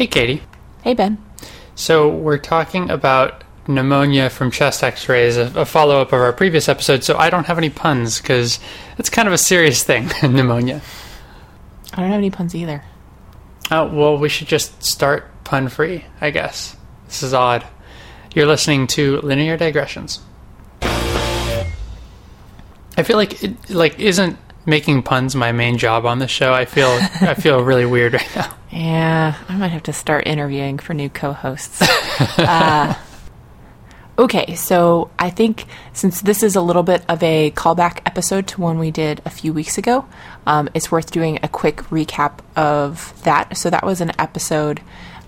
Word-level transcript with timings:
Hey, 0.00 0.06
Katie. 0.06 0.42
Hey, 0.82 0.94
Ben. 0.94 1.22
So, 1.74 2.08
we're 2.08 2.38
talking 2.38 2.88
about 2.88 3.44
pneumonia 3.68 4.30
from 4.30 4.50
chest 4.50 4.82
x 4.82 5.10
rays, 5.10 5.36
a, 5.36 5.52
a 5.54 5.66
follow 5.66 6.00
up 6.00 6.14
of 6.14 6.22
our 6.22 6.32
previous 6.32 6.70
episode. 6.70 7.04
So, 7.04 7.18
I 7.18 7.28
don't 7.28 7.44
have 7.44 7.58
any 7.58 7.68
puns 7.68 8.18
because 8.18 8.58
it's 8.96 9.10
kind 9.10 9.28
of 9.28 9.34
a 9.34 9.36
serious 9.36 9.82
thing, 9.82 10.08
pneumonia. 10.22 10.80
I 11.92 12.00
don't 12.00 12.08
have 12.08 12.16
any 12.16 12.30
puns 12.30 12.54
either. 12.54 12.82
Oh, 13.70 13.94
well, 13.94 14.16
we 14.16 14.30
should 14.30 14.48
just 14.48 14.82
start 14.82 15.26
pun 15.44 15.68
free, 15.68 16.06
I 16.18 16.30
guess. 16.30 16.78
This 17.04 17.22
is 17.22 17.34
odd. 17.34 17.66
You're 18.34 18.46
listening 18.46 18.86
to 18.86 19.20
Linear 19.20 19.58
Digressions. 19.58 20.20
I 20.80 21.66
feel 23.04 23.18
like 23.18 23.44
it, 23.44 23.68
like 23.68 24.00
isn't 24.00 24.38
making 24.66 25.02
puns 25.02 25.34
my 25.34 25.52
main 25.52 25.78
job 25.78 26.06
on 26.06 26.18
the 26.18 26.28
show. 26.28 26.52
I 26.52 26.64
feel 26.64 26.88
I 27.20 27.34
feel 27.34 27.62
really 27.62 27.86
weird 27.86 28.14
right 28.14 28.36
now. 28.36 28.54
Yeah, 28.70 29.34
I 29.48 29.56
might 29.56 29.68
have 29.68 29.82
to 29.84 29.92
start 29.92 30.26
interviewing 30.26 30.78
for 30.78 30.94
new 30.94 31.08
co-hosts. 31.08 31.82
uh, 32.38 32.94
okay, 34.18 34.54
so 34.54 35.10
I 35.18 35.30
think 35.30 35.66
since 35.92 36.20
this 36.20 36.42
is 36.42 36.54
a 36.54 36.60
little 36.60 36.84
bit 36.84 37.04
of 37.08 37.22
a 37.22 37.50
callback 37.50 38.00
episode 38.06 38.46
to 38.48 38.60
one 38.60 38.78
we 38.78 38.90
did 38.90 39.22
a 39.24 39.30
few 39.30 39.52
weeks 39.52 39.76
ago, 39.76 40.06
um, 40.46 40.68
it's 40.74 40.92
worth 40.92 41.10
doing 41.10 41.40
a 41.42 41.48
quick 41.48 41.78
recap 41.84 42.38
of 42.54 43.20
that. 43.24 43.56
So 43.56 43.70
that 43.70 43.84
was 43.84 44.00
an 44.00 44.12
episode 44.20 44.80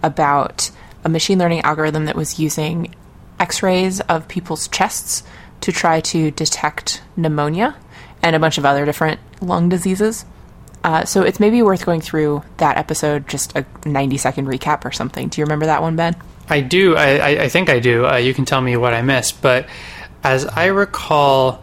about 0.02 0.70
a 1.04 1.08
machine 1.08 1.38
learning 1.38 1.62
algorithm 1.62 2.04
that 2.04 2.14
was 2.14 2.38
using 2.38 2.94
X-rays 3.40 4.00
of 4.02 4.28
people's 4.28 4.68
chests 4.68 5.24
to 5.62 5.72
try 5.72 6.00
to 6.00 6.30
detect 6.30 7.02
pneumonia 7.16 7.76
and 8.22 8.36
a 8.36 8.38
bunch 8.38 8.58
of 8.58 8.64
other 8.64 8.84
different 8.84 9.20
lung 9.40 9.68
diseases. 9.68 10.24
Uh, 10.84 11.04
so 11.04 11.22
it's 11.22 11.38
maybe 11.38 11.62
worth 11.62 11.86
going 11.86 12.00
through 12.00 12.42
that 12.56 12.76
episode, 12.76 13.28
just 13.28 13.56
a 13.56 13.64
90 13.84 14.16
second 14.16 14.46
recap 14.46 14.84
or 14.84 14.90
something. 14.90 15.28
Do 15.28 15.40
you 15.40 15.44
remember 15.44 15.66
that 15.66 15.82
one, 15.82 15.96
Ben? 15.96 16.16
I 16.48 16.60
do. 16.60 16.96
I, 16.96 17.42
I, 17.42 17.48
think 17.48 17.70
I 17.70 17.78
do. 17.78 18.06
Uh, 18.06 18.16
you 18.16 18.34
can 18.34 18.44
tell 18.44 18.60
me 18.60 18.76
what 18.76 18.92
I 18.92 19.02
missed. 19.02 19.40
But 19.40 19.68
as 20.24 20.44
I 20.44 20.66
recall, 20.66 21.62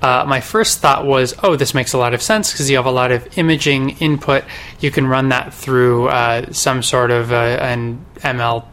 uh, 0.00 0.24
my 0.26 0.40
first 0.40 0.80
thought 0.80 1.06
was, 1.06 1.34
oh, 1.42 1.56
this 1.56 1.74
makes 1.74 1.92
a 1.92 1.98
lot 1.98 2.14
of 2.14 2.22
sense 2.22 2.52
because 2.52 2.70
you 2.70 2.76
have 2.76 2.86
a 2.86 2.90
lot 2.90 3.12
of 3.12 3.38
imaging 3.38 3.90
input. 3.98 4.44
You 4.80 4.90
can 4.90 5.06
run 5.06 5.28
that 5.28 5.52
through 5.52 6.08
uh, 6.08 6.52
some 6.52 6.82
sort 6.82 7.10
of 7.10 7.32
uh, 7.32 7.58
an 7.60 8.04
ML 8.16 8.66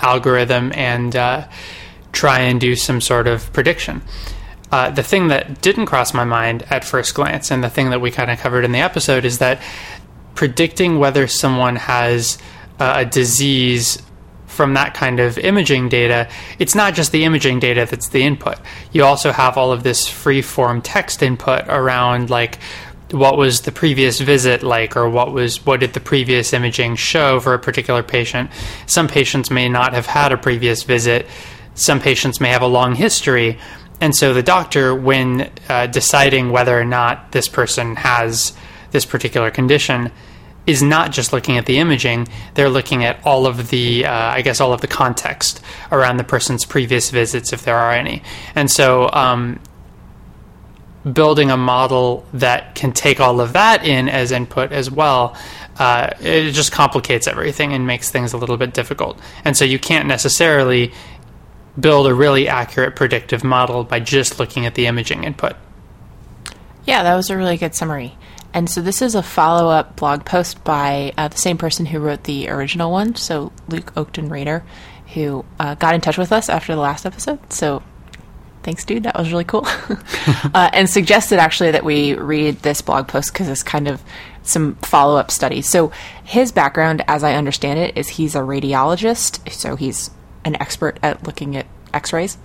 algorithm 0.00 0.72
and 0.74 1.14
uh, 1.14 1.46
try 2.12 2.40
and 2.40 2.60
do 2.60 2.74
some 2.74 3.00
sort 3.00 3.26
of 3.26 3.52
prediction. 3.52 4.02
Uh, 4.72 4.90
the 4.90 5.02
thing 5.02 5.28
that 5.28 5.60
didn't 5.60 5.86
cross 5.86 6.14
my 6.14 6.24
mind 6.24 6.64
at 6.70 6.84
first 6.84 7.14
glance, 7.14 7.50
and 7.50 7.62
the 7.62 7.70
thing 7.70 7.90
that 7.90 8.00
we 8.00 8.10
kind 8.10 8.30
of 8.30 8.38
covered 8.38 8.64
in 8.64 8.72
the 8.72 8.78
episode, 8.78 9.24
is 9.24 9.38
that 9.38 9.60
predicting 10.34 10.98
whether 10.98 11.26
someone 11.26 11.76
has 11.76 12.38
uh, 12.78 12.94
a 12.98 13.04
disease 13.04 14.00
from 14.46 14.74
that 14.74 14.94
kind 14.94 15.20
of 15.20 15.38
imaging 15.38 15.88
data, 15.88 16.28
it's 16.58 16.74
not 16.74 16.94
just 16.94 17.12
the 17.12 17.24
imaging 17.24 17.60
data 17.60 17.86
that's 17.88 18.08
the 18.08 18.22
input. 18.22 18.58
You 18.92 19.04
also 19.04 19.32
have 19.32 19.56
all 19.56 19.72
of 19.72 19.82
this 19.82 20.08
free 20.08 20.42
form 20.42 20.82
text 20.82 21.22
input 21.22 21.64
around 21.68 22.30
like 22.30 22.58
what 23.12 23.36
was 23.36 23.62
the 23.62 23.72
previous 23.72 24.20
visit 24.20 24.62
like 24.62 24.96
or 24.96 25.08
what 25.08 25.32
was 25.32 25.64
what 25.66 25.80
did 25.80 25.92
the 25.94 26.00
previous 26.00 26.52
imaging 26.52 26.96
show 26.96 27.40
for 27.40 27.54
a 27.54 27.58
particular 27.58 28.02
patient. 28.02 28.50
Some 28.86 29.08
patients 29.08 29.50
may 29.50 29.68
not 29.68 29.94
have 29.94 30.06
had 30.06 30.32
a 30.32 30.36
previous 30.36 30.82
visit. 30.82 31.26
Some 31.74 32.00
patients 32.00 32.40
may 32.40 32.48
have 32.48 32.62
a 32.62 32.66
long 32.66 32.94
history. 32.94 33.58
And 34.00 34.14
so 34.16 34.32
the 34.32 34.42
doctor, 34.42 34.94
when 34.94 35.50
uh, 35.68 35.86
deciding 35.86 36.50
whether 36.50 36.78
or 36.78 36.84
not 36.84 37.32
this 37.32 37.48
person 37.48 37.96
has 37.96 38.54
this 38.92 39.04
particular 39.04 39.50
condition, 39.50 40.10
is 40.66 40.82
not 40.82 41.10
just 41.10 41.32
looking 41.32 41.56
at 41.58 41.66
the 41.66 41.78
imaging, 41.78 42.28
they're 42.54 42.68
looking 42.68 43.04
at 43.04 43.18
all 43.26 43.46
of 43.46 43.70
the, 43.70 44.04
uh, 44.06 44.12
I 44.12 44.42
guess, 44.42 44.60
all 44.60 44.72
of 44.72 44.80
the 44.80 44.86
context 44.86 45.60
around 45.90 46.16
the 46.16 46.24
person's 46.24 46.64
previous 46.64 47.10
visits, 47.10 47.52
if 47.52 47.64
there 47.64 47.76
are 47.76 47.92
any. 47.92 48.22
And 48.54 48.70
so, 48.70 49.10
um, 49.12 49.60
building 51.12 51.50
a 51.50 51.56
model 51.56 52.26
that 52.34 52.74
can 52.74 52.92
take 52.92 53.20
all 53.20 53.40
of 53.40 53.54
that 53.54 53.86
in 53.86 54.08
as 54.08 54.32
input 54.32 54.70
as 54.70 54.90
well, 54.90 55.34
uh, 55.78 56.10
it 56.20 56.52
just 56.52 56.72
complicates 56.72 57.26
everything 57.26 57.72
and 57.72 57.86
makes 57.86 58.10
things 58.10 58.34
a 58.34 58.36
little 58.36 58.58
bit 58.58 58.74
difficult. 58.74 59.18
And 59.44 59.56
so, 59.56 59.64
you 59.64 59.78
can't 59.78 60.06
necessarily 60.06 60.92
build 61.80 62.06
a 62.06 62.14
really 62.14 62.48
accurate 62.48 62.96
predictive 62.96 63.44
model 63.44 63.84
by 63.84 64.00
just 64.00 64.38
looking 64.38 64.66
at 64.66 64.74
the 64.74 64.86
imaging 64.86 65.24
input. 65.24 65.56
Yeah, 66.84 67.02
that 67.02 67.14
was 67.14 67.30
a 67.30 67.36
really 67.36 67.56
good 67.56 67.74
summary. 67.74 68.16
And 68.52 68.68
so 68.68 68.80
this 68.82 69.00
is 69.00 69.14
a 69.14 69.22
follow 69.22 69.70
up 69.70 69.96
blog 69.96 70.24
post 70.24 70.64
by 70.64 71.12
uh, 71.16 71.28
the 71.28 71.36
same 71.36 71.56
person 71.56 71.86
who 71.86 72.00
wrote 72.00 72.24
the 72.24 72.48
original 72.48 72.90
one, 72.90 73.14
so 73.14 73.52
Luke 73.68 73.94
Oakden-Rayner, 73.94 74.64
who 75.14 75.44
uh, 75.58 75.74
got 75.76 75.94
in 75.94 76.00
touch 76.00 76.18
with 76.18 76.32
us 76.32 76.48
after 76.48 76.74
the 76.74 76.80
last 76.80 77.06
episode. 77.06 77.52
So 77.52 77.82
thanks, 78.62 78.84
dude. 78.84 79.04
That 79.04 79.16
was 79.16 79.30
really 79.30 79.44
cool. 79.44 79.66
uh, 80.54 80.70
and 80.72 80.90
suggested 80.90 81.38
actually 81.38 81.72
that 81.72 81.84
we 81.84 82.14
read 82.14 82.58
this 82.60 82.82
blog 82.82 83.08
post 83.08 83.32
because 83.32 83.48
it's 83.48 83.62
kind 83.62 83.86
of 83.86 84.02
some 84.42 84.74
follow 84.76 85.16
up 85.16 85.30
studies. 85.30 85.68
So 85.68 85.92
his 86.24 86.50
background, 86.50 87.04
as 87.06 87.22
I 87.22 87.34
understand 87.34 87.78
it, 87.78 87.96
is 87.96 88.08
he's 88.08 88.34
a 88.34 88.40
radiologist. 88.40 89.50
So 89.52 89.76
he's 89.76 90.10
an 90.44 90.56
expert 90.60 90.98
at 91.02 91.26
looking 91.26 91.56
at 91.56 91.66
x 91.92 92.12
rays. 92.12 92.38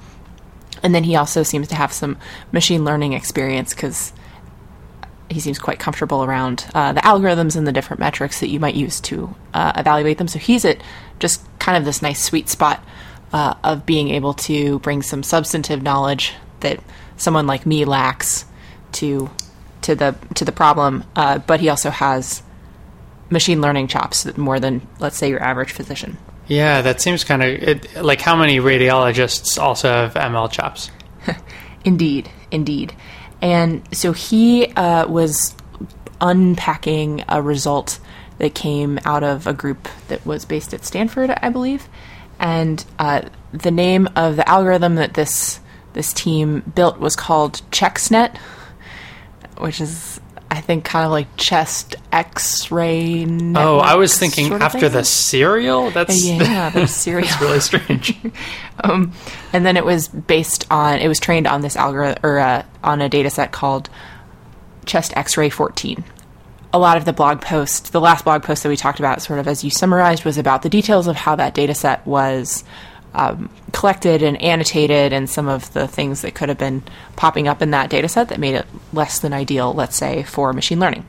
And 0.84 0.94
then 0.94 1.04
he 1.04 1.16
also 1.16 1.44
seems 1.44 1.68
to 1.70 1.76
have 1.76 1.94
some 1.94 2.18
machine 2.52 2.84
learning 2.84 3.14
experience 3.14 3.74
because 3.74 4.14
he 5.30 5.40
seems 5.40 5.58
quite 5.58 5.80
comfortable 5.80 6.24
around 6.24 6.66
uh, 6.76 6.94
the 6.94 7.02
algorithms 7.02 7.56
and 7.56 7.66
the 7.66 7.72
different 7.72 8.00
metrics 8.00 8.40
that 8.40 8.50
you 8.50 8.60
might 8.60 8.76
use 8.76 9.00
to 9.02 9.34
uh, 9.54 9.74
evaluate 9.76 10.18
them. 10.18 10.28
So 10.28 10.40
he's 10.40 10.66
at 10.66 10.82
just 11.20 11.42
kind 11.60 11.78
of 11.78 11.86
this 11.86 12.02
nice 12.02 12.22
sweet 12.22 12.50
spot 12.50 12.84
uh, 13.34 13.56
of 13.64 13.86
being 13.86 14.10
able 14.10 14.34
to 14.34 14.80
bring 14.80 15.02
some 15.02 15.24
substantive 15.24 15.82
knowledge 15.82 16.34
that 16.60 16.80
someone 17.18 17.48
like 17.48 17.66
me 17.66 17.86
lacks 17.86 18.46
to 18.94 19.30
to 19.82 19.96
the 19.96 20.16
to 20.36 20.46
the 20.46 20.52
problem. 20.52 21.04
Uh, 21.16 21.40
but 21.40 21.60
he 21.60 21.70
also 21.70 21.90
has 21.90 22.44
machine 23.30 23.62
learning 23.62 23.88
chops 23.88 24.26
more 24.38 24.60
than 24.60 24.88
let's 25.00 25.18
say 25.18 25.30
your 25.30 25.42
average 25.42 25.72
physician. 25.72 26.18
Yeah, 26.48 26.82
that 26.82 27.02
seems 27.02 27.24
kind 27.24 27.44
of 27.44 27.96
like 28.04 28.22
how 28.22 28.36
many 28.36 28.60
radiologists 28.60 29.60
also 29.60 29.90
have 29.90 30.14
ML 30.14 30.52
chops. 30.52 30.92
indeed, 31.86 32.30
indeed. 32.52 32.94
And 33.42 33.84
so 33.96 34.12
he 34.14 34.68
uh, 34.74 35.08
was 35.08 35.56
unpacking 36.22 37.24
a 37.28 37.42
result 37.42 38.00
that 38.38 38.54
came 38.54 39.00
out 39.06 39.24
of 39.24 39.48
a 39.48 39.54
group 39.54 39.88
that 40.08 40.26
was 40.26 40.46
based 40.46 40.74
at 40.74 40.86
Stanford, 40.86 41.30
I 41.30 41.50
believe. 41.50 41.88
And 42.40 42.84
uh, 43.00 43.22
the 43.54 43.72
name 43.72 44.10
of 44.16 44.36
the 44.36 44.48
algorithm 44.48 44.96
that 44.96 45.14
this 45.14 45.60
this 45.94 46.12
team 46.12 46.60
built 46.76 47.00
was 47.00 47.16
called 47.16 47.62
ChexNet, 47.72 48.36
which 49.58 49.80
is 49.80 50.15
I 50.56 50.62
think 50.62 50.86
kind 50.86 51.06
of 51.06 51.12
like 51.12 51.28
chest 51.36 51.98
X-ray. 52.14 53.26
Oh, 53.56 53.80
I 53.80 53.96
was 53.96 54.18
thinking 54.18 54.48
sort 54.48 54.62
of 54.62 54.66
after 54.66 54.80
thing. 54.80 54.92
the 54.94 55.04
cereal. 55.04 55.92
That's 55.92 56.24
yeah, 56.24 56.70
the 56.74 56.88
cereal. 56.88 57.28
that's 57.28 57.42
really 57.42 57.60
strange. 57.60 58.18
um, 58.84 59.12
and 59.52 59.66
then 59.66 59.76
it 59.76 59.84
was 59.84 60.08
based 60.08 60.66
on 60.72 61.00
it 61.00 61.10
was 61.10 61.20
trained 61.20 61.46
on 61.46 61.60
this 61.60 61.76
algorithm 61.76 62.20
or 62.24 62.40
uh, 62.40 62.64
on 62.84 63.02
a 63.02 63.10
data 63.10 63.30
set 63.30 63.52
called 63.52 63.90
chest 64.86 65.12
X-ray 65.18 65.50
14. 65.50 66.06
A 66.72 66.80
lot 66.80 66.96
of 66.96 67.04
the 67.04 67.14
blog 67.14 67.42
post, 67.42 67.92
the 67.92 68.02
last 68.02 68.24
blog 68.24 68.44
post 68.44 68.64
that 68.64 68.70
we 68.70 68.78
talked 68.78 69.00
about, 69.00 69.22
sort 69.22 69.40
of 69.40 69.48
as 69.50 69.62
you 69.64 69.70
summarized, 69.70 70.24
was 70.24 70.38
about 70.38 70.62
the 70.62 70.70
details 70.70 71.08
of 71.08 71.18
how 71.18 71.36
that 71.36 71.54
data 71.54 71.76
set 71.76 72.06
was 72.08 72.64
um, 73.16 73.50
collected 73.72 74.22
and 74.22 74.42
annotated 74.42 75.14
and 75.14 75.30
some 75.30 75.48
of 75.48 75.72
the 75.74 75.88
things 75.88 76.22
that 76.22 76.36
could 76.36 76.50
have 76.50 76.58
been 76.58 76.84
popping 77.16 77.48
up 77.48 77.62
in 77.62 77.72
that 77.72 77.90
data 77.90 78.08
set 78.08 78.30
that 78.30 78.40
made 78.40 78.56
it 78.56 78.66
less 78.94 79.20
than 79.20 79.34
ideal, 79.34 79.74
let's 79.74 79.96
say, 79.96 80.24
for 80.24 80.54
machine 80.54 80.80
learning. 80.80 81.06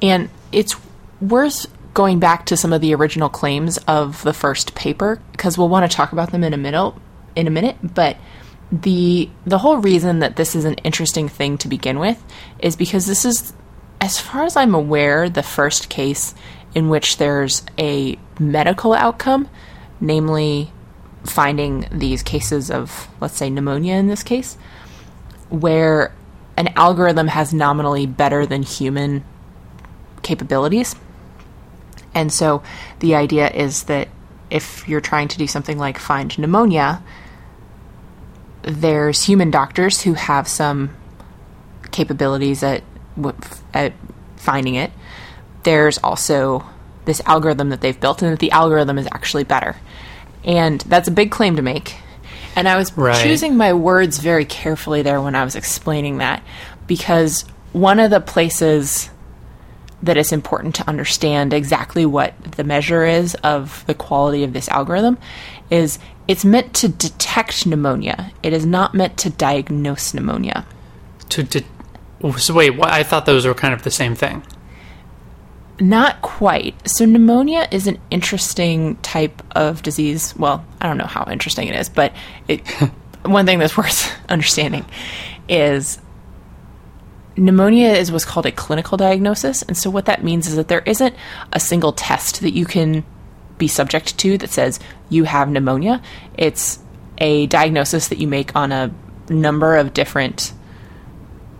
And 0.00 0.30
it's 0.52 0.76
worth 1.20 1.66
going 1.94 2.20
back 2.20 2.46
to 2.46 2.56
some 2.56 2.72
of 2.72 2.80
the 2.80 2.94
original 2.94 3.28
claims 3.28 3.78
of 3.88 4.22
the 4.22 4.32
first 4.32 4.74
paper 4.74 5.20
because 5.32 5.58
we'll 5.58 5.68
want 5.68 5.90
to 5.90 5.96
talk 5.96 6.12
about 6.12 6.30
them 6.30 6.44
in 6.44 6.54
a 6.54 6.56
minute 6.56 6.94
in 7.34 7.46
a 7.46 7.50
minute, 7.50 7.76
but 7.82 8.16
the 8.70 9.30
the 9.46 9.58
whole 9.58 9.78
reason 9.78 10.18
that 10.18 10.36
this 10.36 10.54
is 10.54 10.64
an 10.64 10.74
interesting 10.84 11.28
thing 11.28 11.56
to 11.56 11.68
begin 11.68 11.98
with 11.98 12.22
is 12.58 12.76
because 12.76 13.06
this 13.06 13.24
is 13.24 13.52
as 14.00 14.20
far 14.20 14.44
as 14.44 14.56
I'm 14.56 14.74
aware 14.74 15.30
the 15.30 15.42
first 15.42 15.88
case 15.88 16.34
in 16.74 16.88
which 16.88 17.16
there's 17.16 17.62
a 17.78 18.18
medical 18.38 18.92
outcome 18.92 19.48
namely 20.00 20.72
finding 21.24 21.86
these 21.90 22.22
cases 22.22 22.70
of, 22.70 23.08
let's 23.20 23.36
say, 23.36 23.50
pneumonia 23.50 23.94
in 23.94 24.06
this 24.06 24.22
case, 24.22 24.56
where 25.48 26.12
an 26.56 26.68
algorithm 26.76 27.28
has 27.28 27.52
nominally 27.52 28.06
better 28.06 28.46
than 28.46 28.62
human 28.62 29.24
capabilities. 30.22 30.94
And 32.14 32.32
so 32.32 32.62
the 33.00 33.14
idea 33.14 33.48
is 33.50 33.84
that 33.84 34.08
if 34.50 34.88
you're 34.88 35.00
trying 35.00 35.28
to 35.28 35.38
do 35.38 35.46
something 35.46 35.78
like 35.78 35.98
find 35.98 36.36
pneumonia, 36.38 37.02
there's 38.62 39.24
human 39.24 39.50
doctors 39.50 40.02
who 40.02 40.14
have 40.14 40.48
some 40.48 40.96
capabilities 41.90 42.62
at 42.62 42.82
at 43.74 43.92
finding 44.36 44.74
it. 44.74 44.92
There's 45.64 45.98
also 45.98 46.64
this 47.08 47.20
algorithm 47.26 47.70
that 47.70 47.80
they've 47.80 47.98
built 47.98 48.22
and 48.22 48.30
that 48.32 48.38
the 48.38 48.52
algorithm 48.52 48.98
is 48.98 49.08
actually 49.10 49.44
better. 49.44 49.74
And 50.44 50.80
that's 50.82 51.08
a 51.08 51.10
big 51.10 51.32
claim 51.32 51.56
to 51.56 51.62
make. 51.62 51.96
And 52.54 52.68
I 52.68 52.76
was 52.76 52.96
Right. 52.96 53.20
choosing 53.20 53.56
my 53.56 53.72
words 53.72 54.18
very 54.18 54.44
carefully 54.44 55.02
there 55.02 55.20
when 55.20 55.34
I 55.34 55.44
was 55.44 55.56
explaining 55.56 56.18
that 56.18 56.42
because 56.86 57.44
one 57.72 57.98
of 57.98 58.10
the 58.10 58.20
places 58.20 59.10
that 60.02 60.16
it's 60.16 60.32
important 60.32 60.74
to 60.76 60.88
understand 60.88 61.52
exactly 61.52 62.06
what 62.06 62.34
the 62.56 62.64
measure 62.64 63.04
is 63.04 63.34
of 63.36 63.84
the 63.86 63.94
quality 63.94 64.44
of 64.44 64.52
this 64.52 64.68
algorithm 64.68 65.18
is 65.70 65.98
it's 66.28 66.44
meant 66.44 66.72
to 66.74 66.88
detect 66.88 67.66
pneumonia. 67.66 68.30
It 68.42 68.52
is 68.52 68.64
not 68.64 68.94
meant 68.94 69.16
to 69.18 69.30
diagnose 69.30 70.14
pneumonia. 70.14 70.64
To, 71.30 71.42
to 71.44 71.62
so 72.38 72.54
wait, 72.54 72.70
what, 72.70 72.90
I 72.90 73.02
thought 73.02 73.26
those 73.26 73.46
were 73.46 73.54
kind 73.54 73.74
of 73.74 73.82
the 73.82 73.90
same 73.90 74.14
thing. 74.14 74.42
Not 75.80 76.22
quite. 76.22 76.74
So, 76.88 77.04
pneumonia 77.04 77.68
is 77.70 77.86
an 77.86 77.98
interesting 78.10 78.96
type 78.96 79.42
of 79.56 79.82
disease. 79.82 80.34
Well, 80.36 80.64
I 80.80 80.88
don't 80.88 80.98
know 80.98 81.06
how 81.06 81.28
interesting 81.30 81.68
it 81.68 81.76
is, 81.76 81.88
but 81.88 82.12
it, 82.48 82.66
one 83.24 83.46
thing 83.46 83.58
that's 83.58 83.76
worth 83.76 84.12
understanding 84.28 84.84
is 85.48 86.00
pneumonia 87.36 87.90
is 87.90 88.10
what's 88.10 88.24
called 88.24 88.46
a 88.46 88.52
clinical 88.52 88.98
diagnosis. 88.98 89.62
And 89.62 89.76
so, 89.76 89.88
what 89.88 90.06
that 90.06 90.24
means 90.24 90.48
is 90.48 90.56
that 90.56 90.68
there 90.68 90.82
isn't 90.84 91.14
a 91.52 91.60
single 91.60 91.92
test 91.92 92.40
that 92.40 92.52
you 92.52 92.66
can 92.66 93.04
be 93.56 93.68
subject 93.68 94.18
to 94.18 94.38
that 94.38 94.50
says 94.50 94.80
you 95.08 95.24
have 95.24 95.48
pneumonia. 95.48 96.02
It's 96.36 96.80
a 97.18 97.46
diagnosis 97.46 98.08
that 98.08 98.18
you 98.18 98.26
make 98.26 98.54
on 98.56 98.72
a 98.72 98.92
number 99.28 99.76
of 99.76 99.94
different 99.94 100.52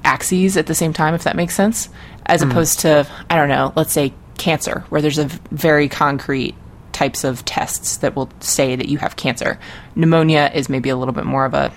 axes 0.08 0.56
at 0.56 0.66
the 0.66 0.74
same 0.74 0.94
time, 0.94 1.14
if 1.14 1.24
that 1.24 1.36
makes 1.36 1.54
sense, 1.54 1.90
as 2.26 2.42
hmm. 2.42 2.50
opposed 2.50 2.80
to, 2.80 3.06
I 3.28 3.36
don't 3.36 3.50
know, 3.50 3.72
let's 3.76 3.92
say 3.92 4.14
cancer, 4.38 4.84
where 4.88 5.02
there's 5.02 5.18
a 5.18 5.26
very 5.50 5.88
concrete 5.88 6.54
types 6.92 7.22
of 7.22 7.44
tests 7.44 7.98
that 7.98 8.16
will 8.16 8.30
say 8.40 8.74
that 8.74 8.88
you 8.88 8.98
have 8.98 9.16
cancer. 9.16 9.58
Pneumonia 9.94 10.50
is 10.52 10.68
maybe 10.68 10.88
a 10.88 10.96
little 10.96 11.14
bit 11.14 11.26
more 11.26 11.44
of 11.44 11.54
a 11.54 11.72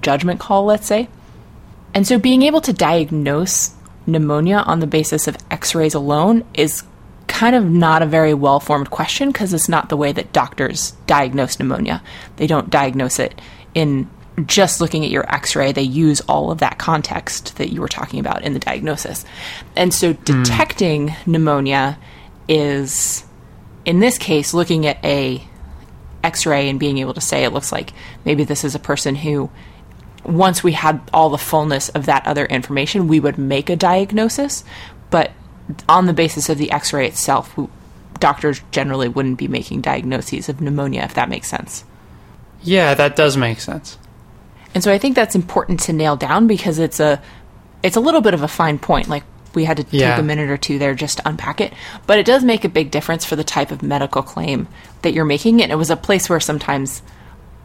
judgment 0.00 0.40
call, 0.40 0.64
let's 0.64 0.86
say. 0.86 1.08
And 1.92 2.06
so 2.06 2.18
being 2.18 2.42
able 2.42 2.60
to 2.62 2.72
diagnose 2.72 3.74
pneumonia 4.06 4.58
on 4.58 4.80
the 4.80 4.86
basis 4.86 5.28
of 5.28 5.36
x 5.50 5.74
rays 5.74 5.94
alone 5.94 6.44
is 6.54 6.82
kind 7.28 7.54
of 7.54 7.64
not 7.64 8.02
a 8.02 8.06
very 8.06 8.34
well 8.34 8.60
formed 8.60 8.90
question 8.90 9.30
because 9.30 9.52
it's 9.52 9.68
not 9.68 9.88
the 9.88 9.96
way 9.96 10.12
that 10.12 10.32
doctors 10.32 10.92
diagnose 11.06 11.58
pneumonia. 11.58 12.02
They 12.36 12.46
don't 12.46 12.70
diagnose 12.70 13.18
it 13.18 13.40
in 13.74 14.08
just 14.46 14.80
looking 14.80 15.04
at 15.04 15.10
your 15.10 15.32
x 15.32 15.54
ray, 15.54 15.72
they 15.72 15.82
use 15.82 16.20
all 16.22 16.50
of 16.50 16.58
that 16.58 16.78
context 16.78 17.56
that 17.58 17.72
you 17.72 17.80
were 17.80 17.88
talking 17.88 18.20
about 18.20 18.42
in 18.42 18.54
the 18.54 18.58
diagnosis. 18.58 19.24
And 19.76 19.92
so 19.92 20.14
hmm. 20.14 20.22
detecting 20.24 21.14
pneumonia 21.26 21.98
is, 22.48 23.24
in 23.84 24.00
this 24.00 24.18
case, 24.18 24.54
looking 24.54 24.86
at 24.86 25.02
a 25.04 25.42
x-ray 26.24 26.68
and 26.68 26.78
being 26.78 26.98
able 26.98 27.14
to 27.14 27.20
say 27.20 27.42
it 27.42 27.52
looks 27.52 27.72
like 27.72 27.92
maybe 28.24 28.44
this 28.44 28.62
is 28.62 28.76
a 28.76 28.78
person 28.78 29.16
who 29.16 29.50
once 30.24 30.62
we 30.62 30.70
had 30.70 31.00
all 31.12 31.30
the 31.30 31.38
fullness 31.38 31.88
of 31.88 32.06
that 32.06 32.24
other 32.28 32.46
information 32.46 33.08
we 33.08 33.18
would 33.18 33.36
make 33.36 33.68
a 33.68 33.74
diagnosis 33.74 34.62
but 35.10 35.32
on 35.88 36.06
the 36.06 36.12
basis 36.12 36.48
of 36.48 36.58
the 36.58 36.70
x-ray 36.70 37.08
itself 37.08 37.56
we, 37.56 37.66
doctors 38.20 38.60
generally 38.70 39.08
wouldn't 39.08 39.36
be 39.36 39.48
making 39.48 39.80
diagnoses 39.80 40.48
of 40.48 40.60
pneumonia 40.60 41.02
if 41.02 41.14
that 41.14 41.28
makes 41.28 41.48
sense 41.48 41.82
Yeah, 42.62 42.94
that 42.94 43.16
does 43.16 43.36
make 43.36 43.60
sense. 43.60 43.98
And 44.74 44.82
so 44.82 44.92
i 44.92 44.98
think 44.98 45.14
that's 45.14 45.34
important 45.34 45.80
to 45.80 45.92
nail 45.92 46.16
down 46.16 46.46
because 46.46 46.78
it's 46.78 47.00
a 47.00 47.20
it's 47.82 47.96
a 47.96 48.00
little 48.00 48.20
bit 48.20 48.32
of 48.32 48.42
a 48.42 48.48
fine 48.48 48.78
point. 48.78 49.08
Like 49.08 49.24
we 49.54 49.64
had 49.64 49.76
to 49.78 49.84
Yeah. 49.90 50.10
take 50.12 50.20
a 50.20 50.22
minute 50.22 50.48
or 50.48 50.56
two 50.56 50.78
there 50.78 50.94
just 50.94 51.16
to 51.18 51.28
unpack 51.28 51.60
it. 51.60 51.72
But 52.06 52.18
it 52.20 52.24
does 52.24 52.44
make 52.44 52.64
a 52.64 52.68
big 52.68 52.92
difference 52.92 53.24
for 53.24 53.34
the 53.34 53.42
type 53.42 53.72
of 53.72 53.82
medical 53.82 54.22
claim 54.22 54.68
that 55.02 55.12
you're 55.12 55.24
making. 55.24 55.60
And 55.60 55.72
it 55.72 55.74
was 55.74 55.90
a 55.90 55.96
place 55.96 56.30
where 56.30 56.38
sometimes 56.38 57.02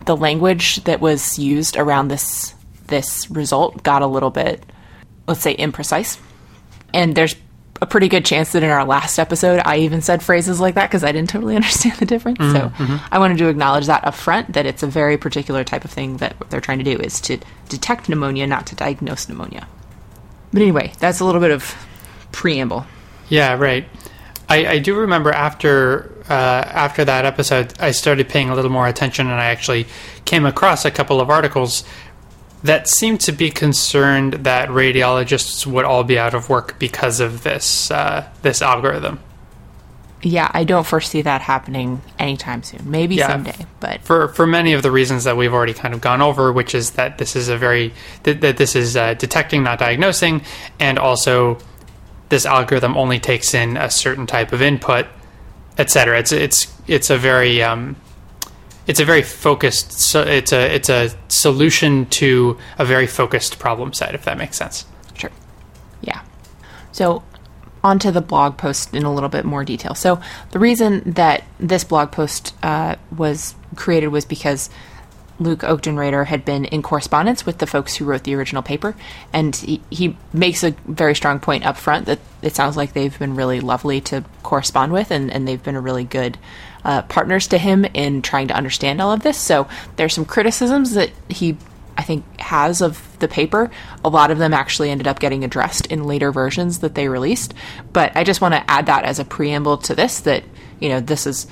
the 0.05 0.17
language 0.17 0.83
that 0.85 1.01
was 1.01 1.37
used 1.37 1.77
around 1.77 2.07
this 2.07 2.55
this 2.87 3.29
result 3.29 3.83
got 3.83 4.01
a 4.01 4.07
little 4.07 4.31
bit 4.31 4.65
let's 5.27 5.41
say 5.41 5.55
imprecise. 5.55 6.17
And 6.95 7.13
there's 7.13 7.35
a 7.81 7.85
pretty 7.85 8.07
good 8.07 8.25
chance 8.25 8.51
that 8.51 8.63
in 8.63 8.69
our 8.69 8.85
last 8.85 9.19
episode 9.19 9.61
I 9.65 9.77
even 9.77 10.01
said 10.01 10.23
phrases 10.23 10.59
like 10.59 10.75
that 10.75 10.89
because 10.89 11.03
I 11.03 11.11
didn't 11.11 11.29
totally 11.29 11.55
understand 11.57 11.97
the 11.97 12.05
difference. 12.05 12.39
So 12.39 12.71
I 13.11 13.19
wanted 13.19 13.37
to 13.39 13.47
acknowledge 13.47 13.87
that 13.87 14.05
up 14.05 14.15
front 14.15 14.53
that 14.53 14.65
it's 14.65 14.83
a 14.83 14.87
very 14.87 15.17
particular 15.17 15.63
type 15.63 15.85
of 15.85 15.91
thing 15.91 16.17
that 16.17 16.39
what 16.39 16.49
they're 16.49 16.61
trying 16.61 16.79
to 16.79 16.83
do 16.83 16.97
is 16.97 17.21
to 17.21 17.37
detect 17.69 18.09
pneumonia, 18.09 18.47
not 18.47 18.67
to 18.67 18.75
diagnose 18.75 19.29
pneumonia. 19.29 19.67
But 20.51 20.61
anyway, 20.61 20.93
that's 20.99 21.19
a 21.19 21.25
little 21.25 21.41
bit 21.41 21.51
of 21.51 21.75
preamble. 22.31 22.85
Yeah, 23.29 23.55
right. 23.55 23.87
I, 24.49 24.65
I 24.67 24.79
do 24.79 24.95
remember 24.95 25.31
after 25.31 26.13
uh, 26.29 26.33
after 26.33 27.05
that 27.05 27.25
episode, 27.25 27.73
I 27.79 27.91
started 27.91 28.29
paying 28.29 28.49
a 28.49 28.55
little 28.55 28.71
more 28.71 28.87
attention, 28.87 29.27
and 29.27 29.39
I 29.39 29.45
actually 29.45 29.87
came 30.25 30.45
across 30.45 30.85
a 30.85 30.91
couple 30.91 31.21
of 31.21 31.29
articles 31.29 31.83
that 32.67 32.87
seemed 32.87 33.19
to 33.21 33.31
be 33.31 33.49
concerned 33.49 34.33
that 34.45 34.69
radiologists 34.69 35.65
would 35.65 35.85
all 35.85 36.03
be 36.03 36.19
out 36.19 36.33
of 36.33 36.49
work 36.49 36.77
because 36.79 37.19
of 37.19 37.43
this 37.43 37.89
uh, 37.91 38.27
this 38.41 38.61
algorithm. 38.61 39.19
Yeah, 40.23 40.49
I 40.51 40.63
don't 40.63 40.85
foresee 40.85 41.21
that 41.21 41.41
happening 41.41 42.01
anytime 42.17 42.63
soon. 42.63 42.89
Maybe 42.89 43.15
Yeah. 43.15 43.27
someday, 43.27 43.65
but 43.79 44.01
for 44.01 44.29
for 44.29 44.47
many 44.47 44.73
of 44.73 44.81
the 44.81 44.89
reasons 44.91 45.23
that 45.25 45.37
we've 45.37 45.53
already 45.53 45.73
kind 45.73 45.93
of 45.93 46.01
gone 46.01 46.21
over, 46.21 46.51
which 46.51 46.73
is 46.73 46.91
that 46.91 47.17
this 47.19 47.35
is 47.35 47.49
a 47.49 47.57
very 47.57 47.93
that, 48.23 48.41
that 48.41 48.57
this 48.57 48.75
is 48.75 48.97
uh, 48.97 49.13
detecting, 49.13 49.63
not 49.63 49.77
diagnosing, 49.79 50.41
and 50.79 50.97
also 50.97 51.59
this 52.29 52.45
algorithm 52.45 52.97
only 52.97 53.19
takes 53.19 53.53
in 53.53 53.77
a 53.77 53.89
certain 53.89 54.25
type 54.25 54.51
of 54.51 54.61
input, 54.61 55.05
etc. 55.77 56.17
It's 56.19 56.31
it's 56.31 56.67
it's 56.87 57.09
a 57.11 57.17
very 57.17 57.61
um, 57.61 57.95
it's 58.87 58.99
a 58.99 59.05
very 59.05 59.21
focused. 59.21 59.91
So 59.91 60.21
it's 60.21 60.51
a 60.51 60.73
it's 60.73 60.89
a 60.89 61.11
solution 61.27 62.05
to 62.07 62.57
a 62.77 62.85
very 62.85 63.07
focused 63.07 63.59
problem 63.59 63.93
set, 63.93 64.15
if 64.15 64.25
that 64.25 64.37
makes 64.37 64.57
sense. 64.57 64.85
Sure. 65.13 65.31
Yeah. 66.01 66.21
So, 66.91 67.23
onto 67.83 68.11
the 68.11 68.21
blog 68.21 68.57
post 68.57 68.93
in 68.95 69.03
a 69.03 69.13
little 69.13 69.29
bit 69.29 69.45
more 69.45 69.63
detail. 69.63 69.93
So, 69.93 70.19
the 70.51 70.59
reason 70.59 71.03
that 71.13 71.43
this 71.59 71.83
blog 71.83 72.11
post 72.11 72.55
uh, 72.63 72.95
was 73.15 73.55
created 73.75 74.07
was 74.07 74.25
because 74.25 74.69
Luke 75.39 75.59
Oakden 75.59 76.25
had 76.25 76.43
been 76.43 76.65
in 76.65 76.81
correspondence 76.81 77.45
with 77.45 77.59
the 77.59 77.67
folks 77.67 77.95
who 77.95 78.05
wrote 78.05 78.23
the 78.23 78.33
original 78.33 78.63
paper, 78.63 78.95
and 79.31 79.55
he, 79.55 79.81
he 79.91 80.17
makes 80.33 80.63
a 80.63 80.71
very 80.87 81.13
strong 81.13 81.39
point 81.39 81.65
up 81.65 81.77
front 81.77 82.07
that 82.07 82.19
it 82.41 82.55
sounds 82.55 82.75
like 82.75 82.93
they've 82.93 83.17
been 83.19 83.35
really 83.35 83.59
lovely 83.59 84.01
to 84.01 84.23
correspond 84.41 84.91
with, 84.91 85.11
and, 85.11 85.31
and 85.31 85.47
they've 85.47 85.61
been 85.61 85.75
a 85.75 85.81
really 85.81 86.03
good 86.03 86.37
uh, 86.87 87.01
partners 87.03 87.47
to 87.47 87.57
him 87.57 87.85
in 87.93 88.21
trying 88.21 88.47
to 88.47 88.55
understand 88.55 89.01
all 89.01 89.11
of 89.11 89.21
this. 89.21 89.37
So 89.37 89.67
there's 89.97 90.13
some 90.13 90.25
criticisms 90.25 90.93
that 90.93 91.11
he, 91.27 91.57
I 91.97 92.01
think, 92.01 92.23
has 92.39 92.81
of 92.81 93.19
the 93.19 93.27
paper. 93.27 93.69
A 94.05 94.09
lot 94.09 94.31
of 94.31 94.37
them 94.37 94.53
actually 94.53 94.89
ended 94.89 95.05
up 95.05 95.19
getting 95.19 95.43
addressed 95.43 95.87
in 95.87 96.05
later 96.05 96.31
versions 96.31 96.79
that 96.79 96.95
they 96.95 97.09
released. 97.09 97.53
But 97.91 98.15
I 98.15 98.23
just 98.23 98.39
want 98.39 98.53
to 98.53 98.71
add 98.71 98.85
that 98.85 99.03
as 99.03 99.19
a 99.19 99.25
preamble 99.25 99.79
to 99.79 99.95
this 99.95 100.21
that, 100.21 100.45
you 100.79 100.87
know, 100.87 101.01
this 101.01 101.27
is 101.27 101.45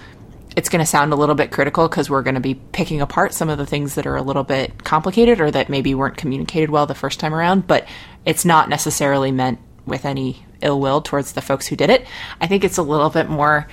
it's 0.56 0.70
going 0.70 0.80
to 0.80 0.86
sound 0.86 1.12
a 1.12 1.18
little 1.18 1.36
bit 1.36 1.51
critical 1.51 1.89
because 1.89 2.10
we're 2.10 2.22
going 2.22 2.36
to 2.36 2.39
be 2.39 2.56
picking 2.56 3.01
apart 3.01 3.34
some 3.34 3.50
of 3.50 3.58
the 3.58 3.65
things 3.65 3.96
that 3.96 4.08
are 4.08 4.15
a 4.15 4.22
little 4.22 4.46
bit 4.46 4.86
complicated 4.86 5.42
or 5.42 5.51
that 5.51 5.68
maybe 5.68 5.94
weren't 5.94 6.15
communicated 6.15 6.70
well 6.70 6.86
the 6.86 6.96
first 6.96 7.20
time 7.20 7.36
around, 7.36 7.68
but 7.68 7.86
it's 8.24 8.46
not 8.46 8.70
necessarily 8.70 9.34
meant 9.34 9.60
with 9.86 10.06
any 10.06 10.46
ill 10.62 10.80
will 10.80 11.01
towards 11.01 11.34
the 11.34 11.42
folks 11.42 11.68
who 11.68 11.75
did 11.75 11.89
it. 11.89 12.08
I 12.39 12.48
think 12.48 12.63
it's 12.63 12.77
a 12.77 12.84
little 12.84 13.10
bit 13.10 13.30
more 13.30 13.68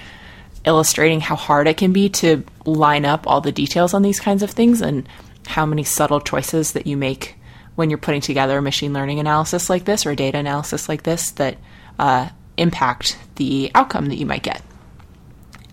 illustrating 0.65 1.21
how 1.21 1.37
hard 1.37 1.67
it 1.67 1.77
can 1.77 1.93
be 1.93 2.09
to 2.09 2.45
line 2.65 3.05
up 3.05 3.27
all 3.27 3.41
the 3.41 3.53
details 3.53 3.95
on 3.95 4.03
these 4.03 4.21
kinds 4.21 4.43
of 4.43 4.51
things 4.51 4.81
and 4.81 5.09
how 5.47 5.67
many 5.67 5.83
subtle 5.83 6.21
choices 6.21 6.73
that 6.73 6.87
you 6.87 6.97
make 6.97 7.37
when 7.75 7.91
you're 7.91 7.99
putting 7.99 8.21
together 8.21 8.59
a 8.59 8.63
machine 8.63 8.93
learning 8.93 9.19
analysis 9.19 9.69
like 9.69 9.85
this 9.85 10.07
or 10.07 10.11
a 10.11 10.17
data 10.17 10.39
analysis 10.39 10.89
like 10.89 11.03
this 11.03 11.31
that 11.33 11.57
uh, 11.99 12.29
impact 12.57 13.19
the 13.37 13.71
outcome 13.75 14.07
that 14.07 14.17
you 14.17 14.27
might 14.27 14.43
get. 14.43 14.63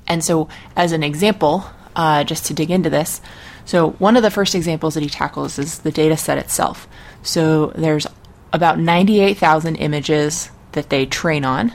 And 0.07 0.23
so, 0.23 0.49
as 0.75 0.91
an 0.91 1.03
example, 1.03 1.65
uh, 1.95 2.23
just 2.23 2.45
to 2.47 2.53
dig 2.53 2.71
into 2.71 2.89
this, 2.89 3.21
so 3.69 3.91
one 3.91 4.17
of 4.17 4.23
the 4.23 4.31
first 4.31 4.55
examples 4.55 4.95
that 4.95 5.03
he 5.03 5.09
tackles 5.09 5.59
is 5.59 5.79
the 5.79 5.91
data 5.91 6.17
set 6.17 6.39
itself. 6.39 6.87
So 7.21 7.67
there's 7.75 8.07
about 8.51 8.79
98,000 8.79 9.75
images 9.75 10.49
that 10.71 10.89
they 10.89 11.05
train 11.05 11.45
on. 11.45 11.73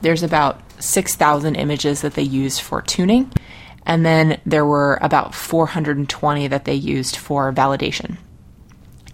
There's 0.00 0.24
about 0.24 0.60
6,000 0.78 1.54
images 1.54 2.02
that 2.02 2.14
they 2.14 2.22
used 2.22 2.60
for 2.60 2.82
tuning. 2.82 3.32
And 3.86 4.04
then 4.04 4.40
there 4.44 4.66
were 4.66 4.98
about 5.00 5.34
420 5.34 6.48
that 6.48 6.64
they 6.64 6.74
used 6.74 7.16
for 7.16 7.52
validation. 7.52 8.18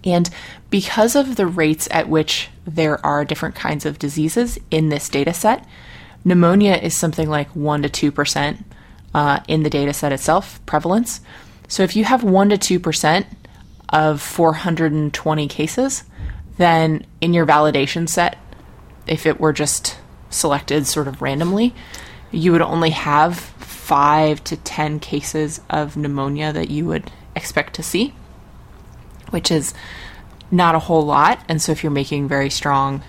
And 0.05 0.29
because 0.71 1.17
of 1.17 1.37
the 1.37 1.47
rates 1.47 1.89
at 1.91 2.09
which 2.09 2.51
there 2.67 3.05
are 3.05 3.25
different 3.25 3.55
kinds 3.55 3.87
of 3.87 3.99
diseases 3.99 4.59
in 4.71 4.89
this 4.89 5.09
data 5.09 5.33
set, 5.33 5.67
pneumonia 6.25 6.75
is 6.75 6.97
something 6.97 7.29
like 7.29 7.53
1% 7.55 7.91
to 7.91 8.13
2% 8.13 8.65
uh, 9.15 9.41
in 9.49 9.63
the 9.63 9.71
data 9.71 9.93
set 9.93 10.13
itself, 10.13 10.65
prevalence. 10.67 11.21
So 11.69 11.83
if 11.83 11.97
you 11.97 12.05
have 12.05 12.23
1% 12.23 12.59
to 12.59 12.79
2% 12.81 13.27
of 13.91 14.21
420 14.21 15.49
cases, 15.49 16.05
then 16.59 17.07
in 17.21 17.33
your 17.33 17.47
validation 17.47 18.09
set, 18.09 18.37
if 19.07 19.27
it 19.27 19.41
were 19.41 19.53
just 19.53 19.99
selected 20.35 20.87
sort 20.87 21.09
of 21.09 21.23
randomly, 21.23 21.75
you 22.31 22.53
would 22.53 22.63
only 22.63 22.91
have 22.91 23.39
five 23.39 24.43
to 24.45 24.57
10 24.57 25.01
cases 25.01 25.61
of 25.71 25.97
pneumonia 25.97 26.53
that 26.53 26.71
you 26.71 26.87
would 26.87 27.11
expect 27.37 27.75
to 27.75 27.83
see, 27.83 28.15
which 29.31 29.51
is 29.51 29.75
not 30.51 30.75
a 30.75 30.81
whole 30.81 31.05
lot. 31.05 31.45
And 31.49 31.61
so 31.61 31.73
if 31.73 31.83
you're 31.83 31.93
making 31.93 32.29
very 32.29 32.51
strong 32.51 33.03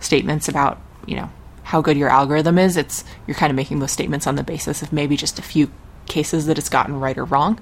statements 0.00 0.48
about, 0.48 0.80
you 1.06 1.16
know, 1.16 1.30
how 1.64 1.80
good 1.80 1.96
your 1.96 2.08
algorithm 2.08 2.58
is, 2.58 2.76
it's 2.76 3.04
you're 3.26 3.36
kind 3.36 3.50
of 3.50 3.56
making 3.56 3.78
those 3.78 3.92
statements 3.92 4.26
on 4.26 4.36
the 4.36 4.42
basis 4.42 4.82
of 4.82 4.92
maybe 4.92 5.16
just 5.16 5.38
a 5.38 5.42
few 5.42 5.70
cases 6.06 6.46
that 6.46 6.58
it's 6.58 6.68
gotten 6.68 6.98
right 7.00 7.16
or 7.16 7.24
wrong. 7.24 7.60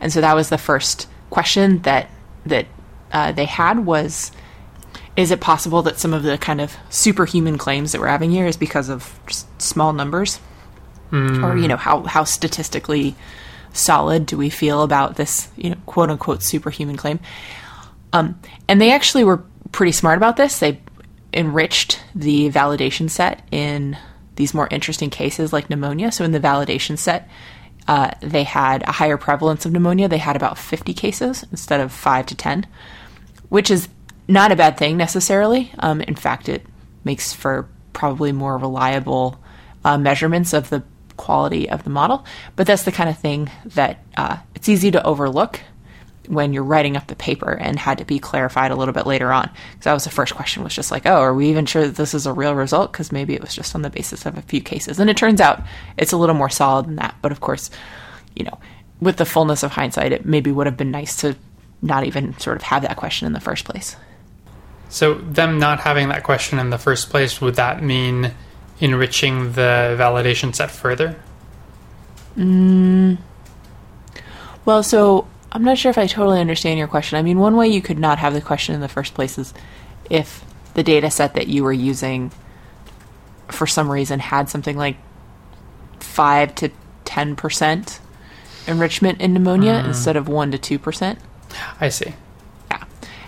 And 0.00 0.12
so 0.12 0.20
that 0.20 0.34
was 0.34 0.48
the 0.48 0.58
first 0.58 1.08
question 1.30 1.82
that 1.82 2.08
that 2.46 2.66
uh, 3.12 3.32
they 3.32 3.44
had 3.44 3.86
was 3.86 4.32
is 5.16 5.30
it 5.30 5.40
possible 5.40 5.82
that 5.82 5.98
some 5.98 6.14
of 6.14 6.22
the 6.22 6.38
kind 6.38 6.60
of 6.60 6.76
superhuman 6.90 7.58
claims 7.58 7.92
that 7.92 8.00
we're 8.00 8.08
having 8.08 8.30
here 8.30 8.46
is 8.46 8.56
because 8.56 8.88
of 8.88 9.18
just 9.26 9.46
small 9.60 9.92
numbers? 9.92 10.40
Mm. 11.10 11.44
or 11.44 11.58
you 11.58 11.68
know 11.68 11.76
how 11.76 12.04
how 12.04 12.24
statistically 12.24 13.14
solid 13.74 14.24
do 14.24 14.38
we 14.38 14.48
feel 14.48 14.82
about 14.82 15.16
this 15.16 15.50
you 15.56 15.68
know 15.68 15.76
quote 15.84 16.08
unquote 16.08 16.42
superhuman 16.42 16.96
claim? 16.96 17.20
Um, 18.14 18.40
and 18.66 18.80
they 18.80 18.92
actually 18.92 19.24
were 19.24 19.44
pretty 19.72 19.92
smart 19.92 20.16
about 20.16 20.36
this. 20.36 20.58
They 20.58 20.80
enriched 21.34 22.02
the 22.14 22.50
validation 22.50 23.10
set 23.10 23.46
in 23.50 23.98
these 24.36 24.54
more 24.54 24.68
interesting 24.70 25.10
cases 25.10 25.52
like 25.52 25.68
pneumonia. 25.68 26.12
So 26.12 26.24
in 26.24 26.32
the 26.32 26.40
validation 26.40 26.96
set 26.96 27.28
uh, 27.86 28.12
they 28.20 28.44
had 28.44 28.82
a 28.84 28.92
higher 28.92 29.18
prevalence 29.18 29.66
of 29.66 29.72
pneumonia. 29.72 30.08
They 30.08 30.18
had 30.18 30.36
about 30.36 30.56
50 30.56 30.94
cases 30.94 31.44
instead 31.50 31.80
of 31.80 31.92
5 31.92 32.26
to 32.26 32.34
10 32.34 32.66
which 33.50 33.70
is 33.70 33.86
not 34.32 34.50
a 34.50 34.56
bad 34.56 34.76
thing 34.76 34.96
necessarily 34.96 35.70
um, 35.78 36.00
in 36.00 36.14
fact 36.14 36.48
it 36.48 36.64
makes 37.04 37.32
for 37.32 37.68
probably 37.92 38.32
more 38.32 38.58
reliable 38.58 39.38
uh, 39.84 39.98
measurements 39.98 40.52
of 40.52 40.70
the 40.70 40.82
quality 41.16 41.68
of 41.68 41.84
the 41.84 41.90
model. 41.90 42.24
But 42.56 42.66
that's 42.66 42.84
the 42.84 42.92
kind 42.92 43.08
of 43.08 43.18
thing 43.18 43.50
that 43.66 44.04
uh, 44.16 44.38
it's 44.54 44.68
easy 44.68 44.90
to 44.90 45.04
overlook 45.04 45.60
when 46.28 46.52
you're 46.52 46.62
writing 46.62 46.96
up 46.96 47.08
the 47.08 47.16
paper 47.16 47.52
and 47.52 47.78
had 47.78 47.98
to 47.98 48.04
be 48.04 48.18
clarified 48.18 48.70
a 48.70 48.76
little 48.76 48.94
bit 48.94 49.06
later 49.06 49.32
on. 49.32 49.50
Because 49.72 49.84
that 49.84 49.92
was 49.92 50.04
the 50.04 50.10
first 50.10 50.34
question 50.34 50.62
was 50.62 50.74
just 50.74 50.90
like, 50.90 51.04
oh, 51.06 51.20
are 51.20 51.34
we 51.34 51.48
even 51.48 51.66
sure 51.66 51.86
that 51.86 51.96
this 51.96 52.14
is 52.14 52.26
a 52.26 52.32
real 52.32 52.54
result? 52.54 52.92
Because 52.92 53.12
maybe 53.12 53.34
it 53.34 53.40
was 53.40 53.54
just 53.54 53.74
on 53.74 53.82
the 53.82 53.90
basis 53.90 54.24
of 54.24 54.38
a 54.38 54.42
few 54.42 54.60
cases. 54.60 54.98
And 54.98 55.10
it 55.10 55.16
turns 55.16 55.40
out 55.40 55.62
it's 55.96 56.12
a 56.12 56.16
little 56.16 56.34
more 56.34 56.50
solid 56.50 56.86
than 56.86 56.96
that. 56.96 57.16
But 57.22 57.32
of 57.32 57.40
course, 57.40 57.70
you 58.34 58.44
know, 58.44 58.58
with 59.00 59.16
the 59.16 59.24
fullness 59.24 59.62
of 59.62 59.72
hindsight, 59.72 60.12
it 60.12 60.24
maybe 60.24 60.52
would 60.52 60.66
have 60.66 60.76
been 60.76 60.92
nice 60.92 61.16
to 61.16 61.36
not 61.82 62.04
even 62.04 62.38
sort 62.38 62.56
of 62.56 62.62
have 62.62 62.82
that 62.82 62.96
question 62.96 63.26
in 63.26 63.32
the 63.32 63.40
first 63.40 63.64
place. 63.64 63.96
So, 64.92 65.14
them 65.14 65.58
not 65.58 65.80
having 65.80 66.10
that 66.10 66.22
question 66.22 66.58
in 66.58 66.68
the 66.68 66.76
first 66.76 67.08
place, 67.08 67.40
would 67.40 67.54
that 67.54 67.82
mean 67.82 68.30
enriching 68.78 69.52
the 69.52 69.96
validation 69.98 70.54
set 70.54 70.70
further? 70.70 71.16
Mm. 72.36 73.16
Well, 74.66 74.82
so 74.82 75.26
I'm 75.50 75.64
not 75.64 75.78
sure 75.78 75.88
if 75.88 75.96
I 75.96 76.06
totally 76.06 76.40
understand 76.40 76.78
your 76.78 76.88
question. 76.88 77.16
I 77.16 77.22
mean, 77.22 77.38
one 77.38 77.56
way 77.56 77.68
you 77.68 77.80
could 77.80 77.98
not 77.98 78.18
have 78.18 78.34
the 78.34 78.42
question 78.42 78.74
in 78.74 78.82
the 78.82 78.88
first 78.88 79.14
place 79.14 79.38
is 79.38 79.54
if 80.10 80.44
the 80.74 80.82
data 80.82 81.10
set 81.10 81.36
that 81.36 81.48
you 81.48 81.64
were 81.64 81.72
using 81.72 82.30
for 83.48 83.66
some 83.66 83.90
reason 83.90 84.20
had 84.20 84.50
something 84.50 84.76
like 84.76 84.98
5 86.00 86.54
to 86.56 86.70
10% 87.06 87.98
enrichment 88.66 89.22
in 89.22 89.32
pneumonia 89.32 89.80
mm. 89.80 89.86
instead 89.86 90.16
of 90.16 90.28
1 90.28 90.50
to 90.52 90.78
2%. 90.78 91.16
I 91.80 91.88
see. 91.88 92.12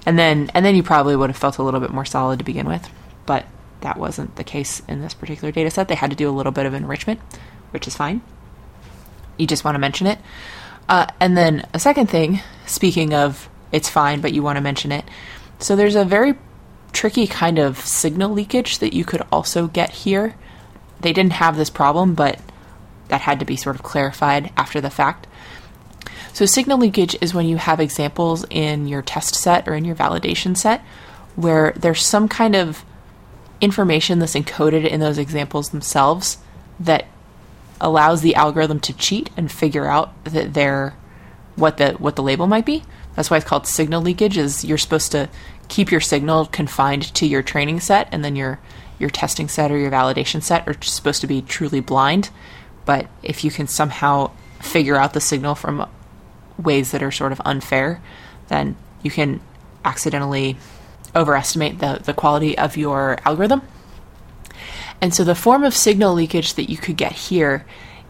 And 0.06 0.18
then 0.18 0.50
and 0.54 0.64
then 0.64 0.76
you 0.76 0.82
probably 0.82 1.16
would 1.16 1.30
have 1.30 1.37
felt 1.37 1.58
a 1.58 1.62
little 1.62 1.80
bit 1.80 1.90
more 1.90 2.04
solid 2.04 2.38
to 2.38 2.44
begin 2.44 2.66
with, 2.66 2.88
but 3.26 3.46
that 3.80 3.99
wasn't 3.99 4.37
the 4.37 4.44
case 4.44 4.82
in 4.88 5.00
this 5.00 5.14
particular 5.14 5.52
data 5.52 5.70
set. 5.70 5.88
They 5.88 5.94
had 5.94 6.11
to 6.11 6.16
do 6.16 6.28
a 6.28 6.32
little 6.32 6.52
bit 6.52 6.66
of 6.66 6.75
enrichment, 6.75 7.20
which 7.70 7.87
is 7.87 7.96
fine. 7.96 8.23
You 9.37 9.46
just 9.46 9.64
want 9.64 9.75
to 9.75 9.80
mention 9.80 10.06
it. 10.06 10.18
Uh, 10.88 11.06
and 11.20 11.37
then 11.37 11.66
a 11.73 11.78
second 11.78 12.08
thing, 12.08 12.40
speaking 12.66 13.14
of 13.14 13.49
it's 13.73 13.88
fine, 13.88 14.20
but 14.20 14.32
you 14.32 14.42
want 14.42 14.56
to 14.56 14.62
mention 14.62 14.92
it. 14.92 15.04
So 15.58 15.76
there's 15.76 15.96
a 15.96 16.04
very 16.04 16.34
tricky 16.92 17.26
kind 17.26 17.58
of 17.58 17.78
signal 17.78 18.30
leakage 18.30 18.78
that 18.78 18.94
you 18.94 19.04
could 19.04 19.23
also 19.32 19.66
get 19.66 19.90
here. 19.90 20.34
They 21.00 21.12
didn't 21.12 21.34
have 21.34 21.56
this 21.56 21.70
problem, 21.70 22.14
but 22.14 22.38
that 23.08 23.23
had 23.23 23.40
to 23.40 23.44
be 23.44 23.56
sort 23.56 23.76
of 23.76 23.82
clarified 23.82 24.52
after 24.56 24.80
the 24.80 24.90
fact. 24.90 25.26
So, 26.35 26.47
signal 26.47 26.79
leakage 26.79 27.17
is 27.21 27.33
when 27.33 27.47
you 27.47 27.59
have 27.59 27.79
examples 27.79 28.45
in 28.50 28.88
your 28.88 29.03
test 29.03 29.37
set 29.37 29.69
or 29.69 29.75
in 29.75 29.85
your 29.85 29.95
validation 29.95 30.57
set 30.57 30.83
where 31.37 31.73
there's 31.76 32.05
some 32.05 32.29
kind 32.29 32.57
of 32.57 32.85
information 33.61 34.19
that's 34.19 34.35
encoded 34.35 34.85
in 34.85 34.99
those 34.99 35.17
examples 35.17 35.71
themselves 35.71 36.38
that 36.81 37.07
allows 37.81 38.21
the 38.21 38.35
algorithm 38.35 38.81
to 38.81 38.93
cheat 38.97 39.31
and 39.37 39.50
figure 39.50 39.87
out 39.87 40.12
that 40.25 40.55
they're 40.55 40.97
what 41.55 41.79
the 41.79 41.93
what 41.93 42.17
the 42.17 42.23
label 42.23 42.49
might 42.49 42.67
be. 42.67 42.83
That's 43.14 43.31
why 43.31 43.37
it's 43.37 43.47
called 43.47 43.69
signal 43.69 44.03
leakage. 44.03 44.37
Is 44.37 44.64
you're 44.64 44.76
supposed 44.76 45.12
to 45.12 45.29
keep 45.69 45.93
your 45.93 46.00
signal 46.00 46.47
confined 46.47 47.14
to 47.14 47.26
your 47.26 47.45
training 47.45 47.79
set, 47.79 48.09
and 48.11 48.25
then 48.25 48.35
your 48.35 48.59
your 48.99 49.11
testing 49.11 49.49
set 49.49 49.71
or 49.71 49.79
your 49.79 49.93
validation 49.93 50.43
set 50.43 50.67
are 50.67 50.75
supposed 50.83 51.21
to 51.21 51.29
be 51.29 51.43
truly 51.43 51.79
blind. 51.79 52.31
But 52.85 53.07
if 53.23 53.45
you 53.45 53.53
can 53.53 53.69
somehow 53.69 54.33
figure 54.61 54.97
out 54.97 55.12
the 55.12 55.21
signal 55.21 55.55
from 55.55 55.88
ways 56.58 56.90
that 56.92 57.02
are 57.02 57.11
sort 57.11 57.32
of 57.32 57.40
unfair, 57.44 58.00
then 58.49 58.76
you 59.02 59.11
can 59.11 59.40
accidentally 59.84 60.56
overestimate 61.16 61.78
the, 61.78 62.00
the 62.04 62.14
quality 62.14 62.56
of 62.58 62.76
your 62.76 63.18
algorithm. 63.25 63.62
And 65.00 65.14
so 65.14 65.25
the 65.25 65.34
form 65.34 65.64
of 65.64 65.75
signal 65.75 66.14
leakage 66.14 66.54
that 66.54 66.70
you 66.70 66.76
could 66.76 66.96
get 66.96 67.12
here 67.12 67.64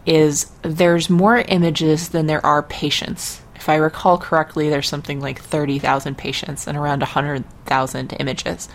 is 0.05 0.51
there's 0.61 1.09
more 1.09 1.39
images 1.39 2.09
than 2.09 2.27
there 2.27 2.45
are 2.45 2.61
patients. 2.63 3.41
If 3.55 3.67
I 3.69 3.75
recall 3.75 4.17
correctly, 4.17 4.69
there's 4.69 4.87
something 4.87 5.19
like 5.19 5.41
30,000 5.41 6.17
patients 6.17 6.67
and 6.67 6.77
around 6.77 6.99
100,000 7.01 8.15
images. 8.19 8.69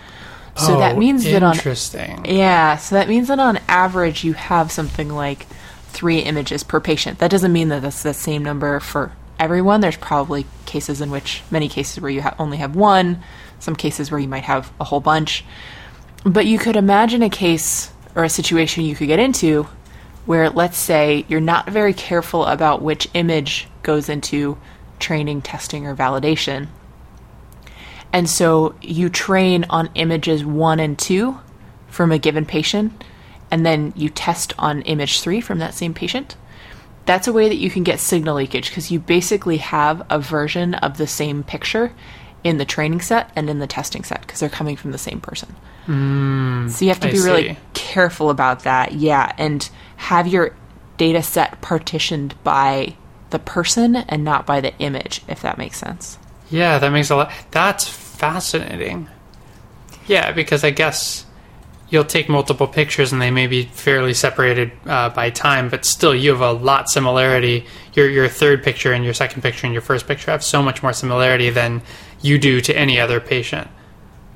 So 0.56 0.78
that 0.78 0.96
Oh, 0.96 0.98
means 0.98 1.24
that 1.24 1.42
on 1.44 1.54
interesting. 1.54 2.24
yeah, 2.26 2.76
so 2.76 2.96
that 2.96 3.08
means 3.08 3.28
that 3.28 3.38
on 3.38 3.60
average 3.68 4.24
you 4.24 4.32
have 4.34 4.72
something 4.72 5.08
like 5.08 5.46
three 5.88 6.18
images 6.18 6.64
per 6.64 6.80
patient. 6.80 7.20
That 7.20 7.30
doesn't 7.30 7.52
mean 7.52 7.68
that 7.68 7.82
that's 7.82 8.02
the 8.02 8.12
same 8.12 8.42
number 8.42 8.80
for 8.80 9.12
everyone. 9.40 9.80
There's 9.80 9.96
probably 9.96 10.46
cases 10.66 11.00
in 11.00 11.10
which 11.10 11.42
many 11.50 11.68
cases 11.68 12.00
where 12.00 12.10
you 12.10 12.22
ha- 12.22 12.36
only 12.38 12.58
have 12.58 12.76
one, 12.76 13.22
some 13.58 13.74
cases 13.74 14.10
where 14.10 14.20
you 14.20 14.28
might 14.28 14.44
have 14.44 14.70
a 14.78 14.84
whole 14.84 15.00
bunch. 15.00 15.44
But 16.22 16.46
you 16.46 16.58
could 16.58 16.76
imagine 16.76 17.22
a 17.22 17.30
case 17.30 17.90
or 18.14 18.22
a 18.22 18.28
situation 18.28 18.84
you 18.84 18.94
could 18.94 19.08
get 19.08 19.18
into 19.18 19.66
where, 20.26 20.50
let's 20.50 20.78
say, 20.78 21.24
you're 21.28 21.40
not 21.40 21.68
very 21.68 21.94
careful 21.94 22.44
about 22.44 22.82
which 22.82 23.08
image 23.14 23.66
goes 23.82 24.08
into 24.08 24.58
training, 24.98 25.40
testing, 25.42 25.86
or 25.86 25.96
validation. 25.96 26.68
And 28.12 28.28
so 28.28 28.74
you 28.82 29.08
train 29.08 29.64
on 29.70 29.88
images 29.94 30.44
one 30.44 30.78
and 30.78 30.98
two 30.98 31.38
from 31.88 32.12
a 32.12 32.18
given 32.18 32.44
patient, 32.44 33.02
and 33.50 33.64
then 33.64 33.92
you 33.96 34.10
test 34.10 34.52
on 34.58 34.82
image 34.82 35.20
three 35.20 35.40
from 35.40 35.58
that 35.58 35.74
same 35.74 35.94
patient. 35.94 36.36
That's 37.10 37.26
a 37.26 37.32
way 37.32 37.48
that 37.48 37.56
you 37.56 37.70
can 37.70 37.82
get 37.82 37.98
signal 37.98 38.36
leakage 38.36 38.70
because 38.70 38.92
you 38.92 39.00
basically 39.00 39.56
have 39.56 40.06
a 40.10 40.20
version 40.20 40.74
of 40.74 40.96
the 40.96 41.08
same 41.08 41.42
picture 41.42 41.92
in 42.44 42.58
the 42.58 42.64
training 42.64 43.00
set 43.00 43.32
and 43.34 43.50
in 43.50 43.58
the 43.58 43.66
testing 43.66 44.04
set 44.04 44.20
because 44.20 44.38
they're 44.38 44.48
coming 44.48 44.76
from 44.76 44.92
the 44.92 44.96
same 44.96 45.20
person. 45.20 45.56
Hmm, 45.86 46.68
so 46.68 46.84
you 46.84 46.92
have 46.92 47.00
to 47.00 47.08
I 47.08 47.10
be 47.10 47.18
really 47.18 47.56
careful 47.74 48.30
about 48.30 48.60
that. 48.62 48.92
Yeah, 48.92 49.32
and 49.38 49.68
have 49.96 50.28
your 50.28 50.54
data 50.98 51.20
set 51.20 51.60
partitioned 51.60 52.40
by 52.44 52.94
the 53.30 53.40
person 53.40 53.96
and 53.96 54.22
not 54.22 54.46
by 54.46 54.60
the 54.60 54.72
image, 54.78 55.22
if 55.26 55.42
that 55.42 55.58
makes 55.58 55.78
sense. 55.78 56.16
Yeah, 56.48 56.78
that 56.78 56.90
makes 56.90 57.10
a 57.10 57.16
lot. 57.16 57.32
That's 57.50 57.88
fascinating. 57.88 59.08
Yeah, 60.06 60.30
because 60.30 60.62
I 60.62 60.70
guess 60.70 61.26
you'll 61.90 62.04
take 62.04 62.28
multiple 62.28 62.66
pictures 62.66 63.12
and 63.12 63.20
they 63.20 63.30
may 63.30 63.46
be 63.46 63.64
fairly 63.64 64.14
separated 64.14 64.70
uh, 64.86 65.10
by 65.10 65.28
time, 65.30 65.68
but 65.68 65.84
still 65.84 66.14
you 66.14 66.30
have 66.30 66.40
a 66.40 66.52
lot 66.52 66.88
similarity. 66.88 67.66
Your 67.94 68.08
your 68.08 68.28
third 68.28 68.62
picture 68.62 68.92
and 68.92 69.04
your 69.04 69.14
second 69.14 69.42
picture 69.42 69.66
and 69.66 69.72
your 69.74 69.82
first 69.82 70.06
picture 70.06 70.30
have 70.30 70.44
so 70.44 70.62
much 70.62 70.82
more 70.82 70.92
similarity 70.92 71.50
than 71.50 71.82
you 72.22 72.38
do 72.38 72.60
to 72.60 72.76
any 72.76 73.00
other 73.00 73.18
patient, 73.20 73.68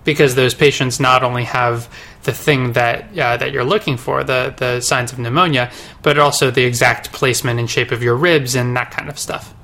because 0.04 0.34
those 0.34 0.54
patients 0.54 0.98
not 0.98 1.22
only 1.22 1.44
have 1.44 1.88
the 2.24 2.32
thing 2.32 2.72
that 2.72 3.16
uh, 3.18 3.36
that 3.36 3.52
you're 3.52 3.64
looking 3.64 3.96
for, 3.96 4.24
the 4.24 4.52
the 4.56 4.80
signs 4.80 5.12
of 5.12 5.18
pneumonia, 5.18 5.70
but 6.02 6.18
also 6.18 6.50
the 6.50 6.64
exact 6.64 7.12
placement 7.12 7.60
and 7.60 7.70
shape 7.70 7.92
of 7.92 8.02
your 8.02 8.16
ribs 8.16 8.54
and 8.56 8.76
that 8.76 8.90
kind 8.90 9.08
of 9.08 9.18
stuff. 9.18 9.54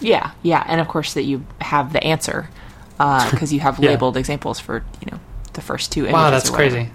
Yeah, 0.00 0.32
yeah, 0.42 0.62
and 0.66 0.80
of 0.80 0.88
course 0.88 1.14
that 1.14 1.22
you 1.22 1.46
have 1.62 1.92
the 1.94 2.04
answer 2.04 2.50
because 3.30 3.52
you 3.52 3.60
have 3.60 3.78
Yeah. 3.78 3.90
labeled 3.90 4.16
examples 4.18 4.60
for 4.60 4.84
you 5.00 5.08
know 5.10 5.20
the 5.54 5.62
first 5.62 5.90
two. 5.92 6.00
Images 6.00 6.12
Wow, 6.12 6.30
that's 6.30 6.50
crazy. 6.50 6.90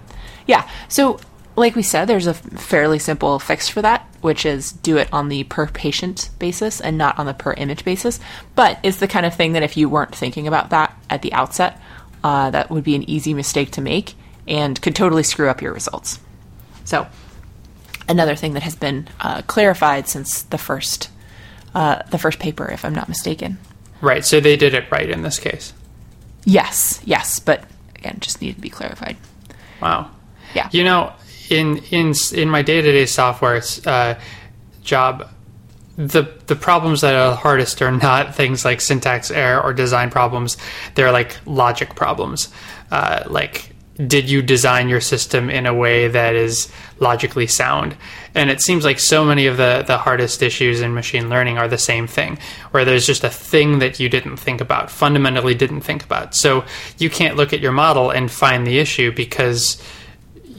Yeah, 0.46 0.68
so 0.88 1.20
like 1.56 1.76
we 1.76 1.82
said, 1.82 2.06
there's 2.06 2.26
a 2.26 2.34
fairly 2.34 2.98
simple 2.98 3.38
fix 3.38 3.68
for 3.68 3.82
that, 3.82 4.06
which 4.20 4.46
is 4.46 4.72
do 4.72 4.96
it 4.96 5.08
on 5.12 5.28
the 5.28 5.44
per 5.44 5.66
patient 5.66 6.30
basis 6.38 6.80
and 6.80 6.96
not 6.96 7.18
on 7.18 7.26
the 7.26 7.34
per 7.34 7.52
image 7.54 7.84
basis. 7.84 8.20
But 8.54 8.78
it's 8.82 8.98
the 8.98 9.08
kind 9.08 9.26
of 9.26 9.34
thing 9.34 9.52
that 9.52 9.62
if 9.62 9.76
you 9.76 9.88
weren't 9.88 10.14
thinking 10.14 10.48
about 10.48 10.70
that 10.70 10.96
at 11.10 11.22
the 11.22 11.32
outset, 11.32 11.80
uh, 12.24 12.50
that 12.50 12.70
would 12.70 12.84
be 12.84 12.94
an 12.94 13.08
easy 13.08 13.34
mistake 13.34 13.70
to 13.72 13.80
make 13.80 14.14
and 14.48 14.80
could 14.80 14.96
totally 14.96 15.22
screw 15.22 15.48
up 15.48 15.60
your 15.60 15.72
results. 15.72 16.20
So 16.84 17.06
another 18.08 18.34
thing 18.34 18.54
that 18.54 18.62
has 18.62 18.74
been 18.74 19.08
uh, 19.20 19.42
clarified 19.42 20.08
since 20.08 20.42
the 20.42 20.58
first 20.58 21.10
uh, 21.74 22.02
the 22.10 22.18
first 22.18 22.38
paper, 22.38 22.70
if 22.70 22.84
I'm 22.84 22.94
not 22.94 23.08
mistaken. 23.08 23.58
Right. 24.02 24.24
So 24.24 24.40
they 24.40 24.56
did 24.56 24.74
it 24.74 24.90
right 24.90 25.08
in 25.08 25.22
this 25.22 25.38
case. 25.38 25.72
Yes, 26.44 27.00
yes, 27.04 27.38
but 27.38 27.64
again, 27.94 28.18
just 28.20 28.42
needed 28.42 28.56
to 28.56 28.60
be 28.60 28.68
clarified. 28.68 29.16
Wow. 29.80 30.10
Yeah. 30.54 30.68
You 30.72 30.84
know, 30.84 31.12
in 31.50 31.78
in 31.90 32.14
in 32.32 32.48
my 32.48 32.62
day 32.62 32.80
to 32.80 32.92
day 32.92 33.06
software 33.06 33.62
uh, 33.86 34.14
job, 34.82 35.28
the 35.96 36.24
the 36.46 36.56
problems 36.56 37.02
that 37.02 37.14
are 37.14 37.36
hardest 37.36 37.82
are 37.82 37.92
not 37.92 38.34
things 38.40 38.64
like 38.64 38.80
syntax 38.80 39.30
error 39.30 39.62
or 39.62 39.72
design 39.72 40.10
problems. 40.10 40.56
They're 40.94 41.12
like 41.12 41.38
logic 41.46 41.94
problems. 41.94 42.52
Uh, 42.90 43.22
like, 43.26 43.74
did 44.06 44.28
you 44.28 44.42
design 44.42 44.88
your 44.88 45.00
system 45.00 45.48
in 45.48 45.66
a 45.66 45.74
way 45.74 46.08
that 46.08 46.34
is 46.34 46.70
logically 46.98 47.46
sound? 47.46 47.96
And 48.34 48.50
it 48.50 48.60
seems 48.60 48.84
like 48.84 48.98
so 48.98 49.24
many 49.24 49.46
of 49.46 49.58
the 49.58 49.84
the 49.86 49.98
hardest 49.98 50.42
issues 50.42 50.80
in 50.80 50.94
machine 50.94 51.28
learning 51.28 51.58
are 51.58 51.68
the 51.68 51.78
same 51.78 52.06
thing, 52.06 52.38
where 52.70 52.84
there's 52.84 53.06
just 53.06 53.24
a 53.24 53.30
thing 53.30 53.78
that 53.80 54.00
you 54.00 54.08
didn't 54.08 54.38
think 54.38 54.60
about, 54.60 54.90
fundamentally 54.90 55.54
didn't 55.54 55.82
think 55.82 56.02
about. 56.02 56.34
So 56.34 56.64
you 56.98 57.10
can't 57.10 57.36
look 57.36 57.52
at 57.52 57.60
your 57.60 57.72
model 57.72 58.10
and 58.10 58.30
find 58.30 58.66
the 58.66 58.78
issue 58.78 59.12
because 59.12 59.82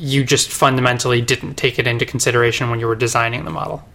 you 0.04 0.26
just 0.26 0.52
fundamentally 0.52 1.22
didn't 1.22 1.56
take 1.56 1.80
it 1.80 1.88
into 1.88 2.06
consideration 2.06 2.70
when 2.70 2.80
you 2.82 2.88
were 2.88 2.96
designing 2.96 3.46
the 3.46 3.52
model. 3.52 3.88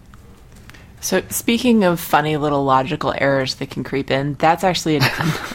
So, 1.01 1.21
speaking 1.29 1.83
of 1.83 1.99
funny 1.99 2.35
little 2.35 2.65
logical 2.65 3.13
errors 3.15 3.55
that 3.55 3.69
can 3.69 3.83
creep 3.83 4.09
in, 4.09 4.33
that's 4.33 4.63
actually 4.63 4.97
a, 4.97 5.01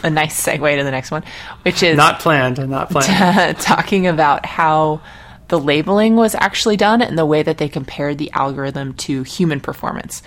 a 0.03 0.09
nice 0.09 0.43
segue 0.43 0.77
to 0.77 0.83
the 0.83 0.91
next 0.91 1.11
one, 1.11 1.23
which 1.63 1.83
is 1.83 1.97
Not 1.97 2.19
planned, 2.19 2.57
not 2.69 2.89
planned. 2.89 3.57
talking 3.59 4.07
about 4.07 4.45
how 4.45 5.01
the 5.49 5.59
labeling 5.59 6.15
was 6.15 6.35
actually 6.35 6.77
done 6.77 7.01
and 7.01 7.19
the 7.19 7.25
way 7.25 7.43
that 7.43 7.57
they 7.57 7.69
compared 7.69 8.17
the 8.17 8.31
algorithm 8.31 8.93
to 8.93 9.23
human 9.23 9.59
performance. 9.59 10.23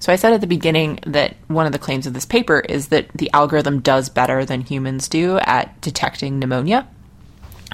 So, 0.00 0.12
I 0.12 0.16
said 0.16 0.32
at 0.32 0.40
the 0.40 0.48
beginning 0.48 0.98
that 1.06 1.36
one 1.46 1.66
of 1.66 1.72
the 1.72 1.78
claims 1.78 2.06
of 2.06 2.14
this 2.14 2.26
paper 2.26 2.58
is 2.58 2.88
that 2.88 3.08
the 3.14 3.30
algorithm 3.32 3.80
does 3.80 4.08
better 4.08 4.44
than 4.44 4.62
humans 4.62 5.08
do 5.08 5.38
at 5.38 5.80
detecting 5.80 6.40
pneumonia. 6.40 6.88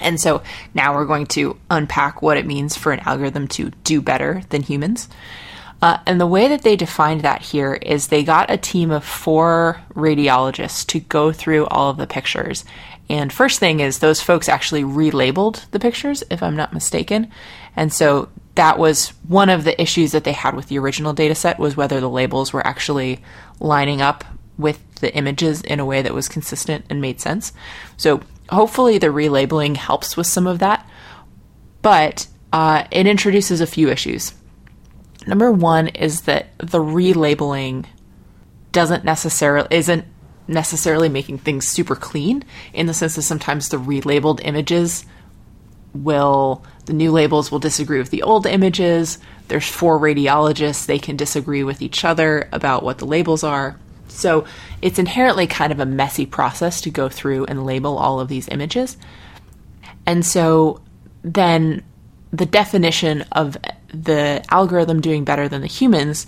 And 0.01 0.21
so 0.21 0.43
now 0.75 0.95
we're 0.95 1.05
going 1.05 1.27
to 1.29 1.57
unpack 1.71 2.21
what 2.21 2.37
it 2.37 2.47
means 2.47 2.77
for 2.77 2.93
an 2.93 3.01
algorithm 3.01 3.49
to 3.49 3.71
do 3.85 4.01
better 4.01 4.43
than 4.49 4.63
humans. 4.63 5.09
Uh, 5.83 5.99
and 6.07 6.21
the 6.21 6.27
way 6.27 6.49
that 6.49 6.63
they 6.63 6.77
defined 6.77 7.21
that 7.23 7.43
here 7.43 7.75
is 7.75 8.07
they 8.07 8.25
got 8.25 8.51
a 8.51 8.57
team 8.57 8.91
of 8.91 9.05
four 9.05 9.81
radiologists 9.95 10.87
to 10.87 11.01
go 11.01 11.31
through 11.31 11.67
all 11.67 11.91
of 11.91 11.99
the 11.99 12.07
pictures. 12.07 12.65
And 13.11 13.33
first 13.33 13.61
thing 13.61 13.81
is, 13.81 13.99
those 13.99 14.23
folks 14.23 14.49
actually 14.49 14.83
relabeled 14.83 15.71
the 15.73 15.79
pictures, 15.79 16.25
if 16.31 16.43
I'm 16.43 16.57
not 16.57 16.73
mistaken. 16.73 17.31
And 17.77 17.93
so 17.93 18.31
that 18.55 18.79
was 18.79 19.11
one 19.29 19.51
of 19.51 19.65
the 19.65 19.81
issues 19.81 20.13
that 20.13 20.25
they 20.25 20.33
had 20.33 20.57
with 20.57 20.69
the 20.69 20.79
original 20.79 21.13
data 21.13 21.35
set 21.35 21.59
was 21.59 21.77
whether 21.77 22.01
the 22.01 22.09
labels 22.09 22.53
were 22.53 22.67
actually 22.67 23.23
lining 23.61 24.01
up 24.01 24.25
with 24.57 25.01
the 25.01 25.15
images 25.15 25.61
in 25.61 25.81
a 25.81 25.85
way 25.85 26.01
that 26.01 26.15
was 26.15 26.29
consistent 26.29 26.85
and 26.89 27.01
made 27.01 27.21
sense. 27.21 27.53
So 27.97 28.23
hopefully 28.51 28.99
the 28.99 29.09
relabeling 29.09 29.77
helps 29.77 30.17
with 30.17 30.27
some 30.27 30.47
of 30.47 30.59
that. 30.59 30.89
But 31.83 32.27
uh, 32.53 32.87
it 32.91 33.07
introduces 33.07 33.61
a 33.61 33.67
few 33.67 33.89
issues. 33.91 34.35
Number 35.27 35.51
one 35.51 35.89
is 35.89 36.23
that 36.23 36.57
the 36.59 36.79
relabeling 36.79 37.87
doesn't 38.73 39.05
necessarily 39.05 39.69
isn't 39.71 40.05
necessarily 40.47 41.09
making 41.09 41.39
things 41.39 41.67
super 41.67 41.95
clean 41.95 42.45
in 42.73 42.87
the 42.87 42.93
sense 42.95 43.15
that 43.15 43.23
sometimes 43.23 43.69
the 43.69 43.79
relabeled 43.79 44.41
images 44.45 45.07
will 45.95 46.63
the 46.87 46.93
new 46.93 47.11
labels 47.11 47.51
will 47.51 47.61
disagree 47.61 47.99
with 47.99 48.11
the 48.11 48.23
old 48.23 48.47
images. 48.47 49.19
There's 49.49 49.69
four 49.69 49.99
radiologists, 49.99 50.87
they 50.87 50.99
can 50.99 51.17
disagree 51.17 51.65
with 51.65 51.81
each 51.81 52.05
other 52.05 52.49
about 52.53 52.83
what 52.83 52.99
the 52.99 53.07
labels 53.07 53.43
are. 53.43 53.79
So 54.09 54.45
it's 54.83 54.99
inherently 54.99 55.47
kind 55.47 55.73
of 55.73 55.81
a 55.81 55.87
messy 55.87 56.27
process 56.27 56.81
to 56.83 56.91
go 56.91 57.09
through 57.09 57.47
and 57.47 57.67
label 57.67 57.99
all 57.99 58.21
of 58.21 58.29
these 58.29 58.49
images. 58.49 58.97
And 60.07 60.25
so 60.25 60.81
then 61.23 61.83
the 62.33 62.47
definition 62.47 63.23
of 63.33 63.57
the 63.89 64.45
algorithm 64.51 65.01
doing 65.01 65.25
better 65.25 65.49
than 65.49 65.61
the 65.61 65.67
humans 65.67 66.27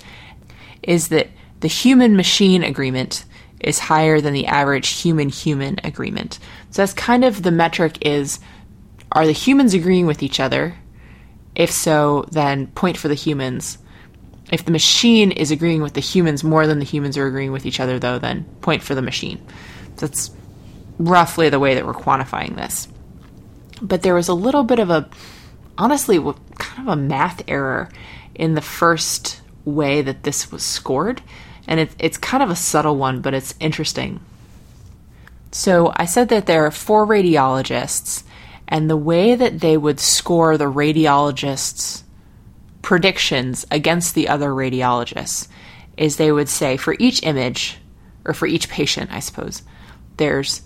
is 0.83 1.09
that 1.09 1.29
the 1.61 1.69
human 1.69 2.17
machine 2.17 2.63
agreement 2.63 3.25
is 3.61 3.79
higher 3.79 4.21
than 4.21 4.33
the 4.33 4.47
average 4.47 5.01
human 5.01 5.29
human 5.29 5.79
agreement. 5.83 6.39
So 6.71 6.83
that's 6.83 6.93
kind 6.93 7.25
of 7.25 7.43
the 7.43 7.51
metric 7.51 7.99
is 8.03 8.39
are 9.13 9.27
the 9.27 9.33
humans 9.33 9.75
agreeing 9.75 10.07
with 10.07 10.23
each 10.23 10.41
other? 10.41 10.77
If 11.55 11.71
so, 11.71 12.27
then 12.31 12.67
point 12.69 12.97
for 12.99 13.09
the 13.09 13.15
humans. 13.15 13.79
If 14.53 14.65
the 14.65 14.73
machine 14.73 15.33
is 15.33 15.51
agreeing 15.51 15.83
with 15.83 15.95
the 15.95 16.01
humans 16.01 16.45
more 16.45 16.67
than 16.67 16.79
the 16.79 16.85
humans 16.85 17.17
are 17.19 17.27
agreeing 17.27 17.53
with 17.53 17.67
each 17.67 17.81
other, 17.81 17.99
though, 17.99 18.19
then 18.19 18.45
point 18.61 18.83
for 18.83 18.95
the 18.95 19.03
machine. 19.03 19.45
That's 19.97 20.31
roughly 20.99 21.49
the 21.49 21.59
way 21.59 21.75
that 21.75 21.85
we're 21.85 21.95
quantifying 21.95 22.57
this. 22.57 22.89
But 23.83 24.03
there 24.03 24.15
was 24.15 24.29
a 24.29 24.35
little 24.35 24.63
bit 24.63 24.79
of 24.79 24.91
a, 24.91 25.09
honestly, 25.77 26.19
kind 26.59 26.89
of 26.89 26.99
a 26.99 27.01
math 27.01 27.43
error 27.49 27.91
in 28.35 28.55
the 28.55 28.63
first 28.63 29.41
way 29.65 30.01
that 30.03 30.23
this 30.23 30.53
was 30.53 30.63
scored. 30.63 31.23
And 31.67 31.81
it, 31.81 31.91
it's 31.99 32.19
kind 32.19 32.43
of 32.43 32.51
a 32.51 32.57
subtle 32.57 32.97
one, 32.97 33.21
but 33.21 33.35
it's 33.35 33.55
interesting. 33.59 34.21
So 35.51 35.93
I 35.97 36.05
said 36.05 36.29
that 36.29 36.47
there 36.47 36.65
are 36.67 36.71
four 36.71 37.07
radiologists, 37.07 38.23
and 38.69 38.89
the 38.89 38.97
way 38.97 39.35
that 39.35 39.61
they 39.61 39.77
would 39.77 39.99
score 39.99 40.57
the 40.57 40.71
radiologists' 40.71 42.03
predictions 42.87 43.67
against 43.73 44.15
the 44.15 44.29
other 44.29 44.51
radiologists 44.51 45.49
is 45.97 46.19
they 46.19 46.31
would 46.31 46.49
say 46.49 46.77
for 46.77 46.95
each 47.01 47.21
image, 47.25 47.79
or 48.25 48.33
for 48.33 48.47
each 48.47 48.69
patient, 48.69 49.11
I 49.11 49.19
suppose, 49.19 49.65
there's 50.19 50.63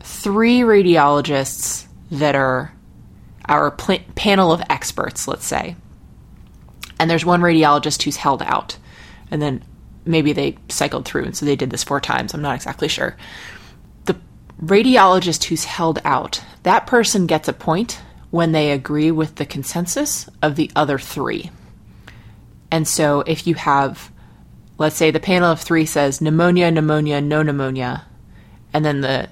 three 0.00 0.62
radiologists 0.62 1.86
that 2.10 2.34
are 2.34 2.74
our 3.48 3.70
pl- 3.70 4.00
panel 4.16 4.50
of 4.50 4.64
experts, 4.68 5.28
let's 5.28 5.46
say. 5.46 5.76
And 6.98 7.08
there's 7.08 7.24
one 7.24 7.40
radiologist 7.40 8.02
who's 8.02 8.16
held 8.16 8.42
out. 8.42 8.76
And 9.30 9.40
then 9.40 9.62
maybe 10.04 10.32
they 10.32 10.58
cycled 10.68 11.04
through, 11.04 11.22
and 11.26 11.36
so 11.36 11.46
they 11.46 11.54
did 11.54 11.70
this 11.70 11.84
four 11.84 12.00
times. 12.00 12.34
I'm 12.34 12.42
not 12.42 12.56
exactly 12.56 12.88
sure. 12.88 13.16
The 14.06 14.16
radiologist 14.60 15.44
who's 15.44 15.66
held 15.66 16.00
out, 16.04 16.42
that 16.64 16.88
person 16.88 17.28
gets 17.28 17.46
a 17.46 17.52
point 17.52 18.00
when 18.34 18.50
they 18.50 18.72
agree 18.72 19.12
with 19.12 19.36
the 19.36 19.46
consensus 19.46 20.28
of 20.42 20.56
the 20.56 20.68
other 20.74 20.98
three. 20.98 21.52
And 22.68 22.88
so 22.88 23.20
if 23.20 23.46
you 23.46 23.54
have, 23.54 24.10
let's 24.76 24.96
say 24.96 25.12
the 25.12 25.20
panel 25.20 25.52
of 25.52 25.60
three 25.60 25.86
says 25.86 26.20
pneumonia, 26.20 26.68
pneumonia, 26.72 27.20
no 27.20 27.44
pneumonia, 27.44 28.06
and 28.72 28.84
then 28.84 29.02
the 29.02 29.28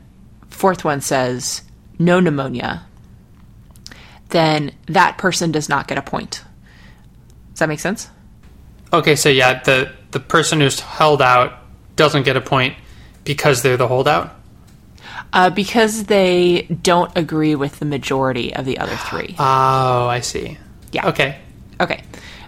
fourth 0.51 0.85
one 0.85 1.01
says 1.01 1.63
no 1.99 2.21
pneumonia, 2.21 2.87
then 4.29 4.71
that 4.87 5.19
person 5.19 5.51
does 5.51 5.69
not 5.69 5.89
get 5.89 5.99
a 5.99 6.03
point. 6.03 6.45
Does 7.51 7.59
that 7.59 7.69
make 7.69 7.81
sense? 7.81 8.09
Okay, 8.93 9.17
so 9.17 9.29
yeah, 9.29 9.61
the 9.65 9.93
the 10.13 10.21
person 10.21 10.61
who's 10.61 10.79
held 10.79 11.21
out 11.21 11.59
doesn't 11.97 12.23
get 12.23 12.37
a 12.37 12.41
point 12.41 12.77
because 13.25 13.63
they're 13.63 13.77
the 13.77 13.89
holdout. 13.89 14.33
Uh, 15.33 15.49
because 15.49 16.05
they 16.05 16.63
don't 16.83 17.11
agree 17.17 17.55
with 17.55 17.79
the 17.79 17.87
majority 17.87 18.55
of 18.55 18.65
the 18.67 18.79
other 18.79 18.97
three. 18.97 19.35
Oh, 19.39 20.07
I 20.07 20.21
see. 20.21 20.59
Yeah. 20.93 21.09
Okay. 21.09 21.39
Okay. 21.81 22.03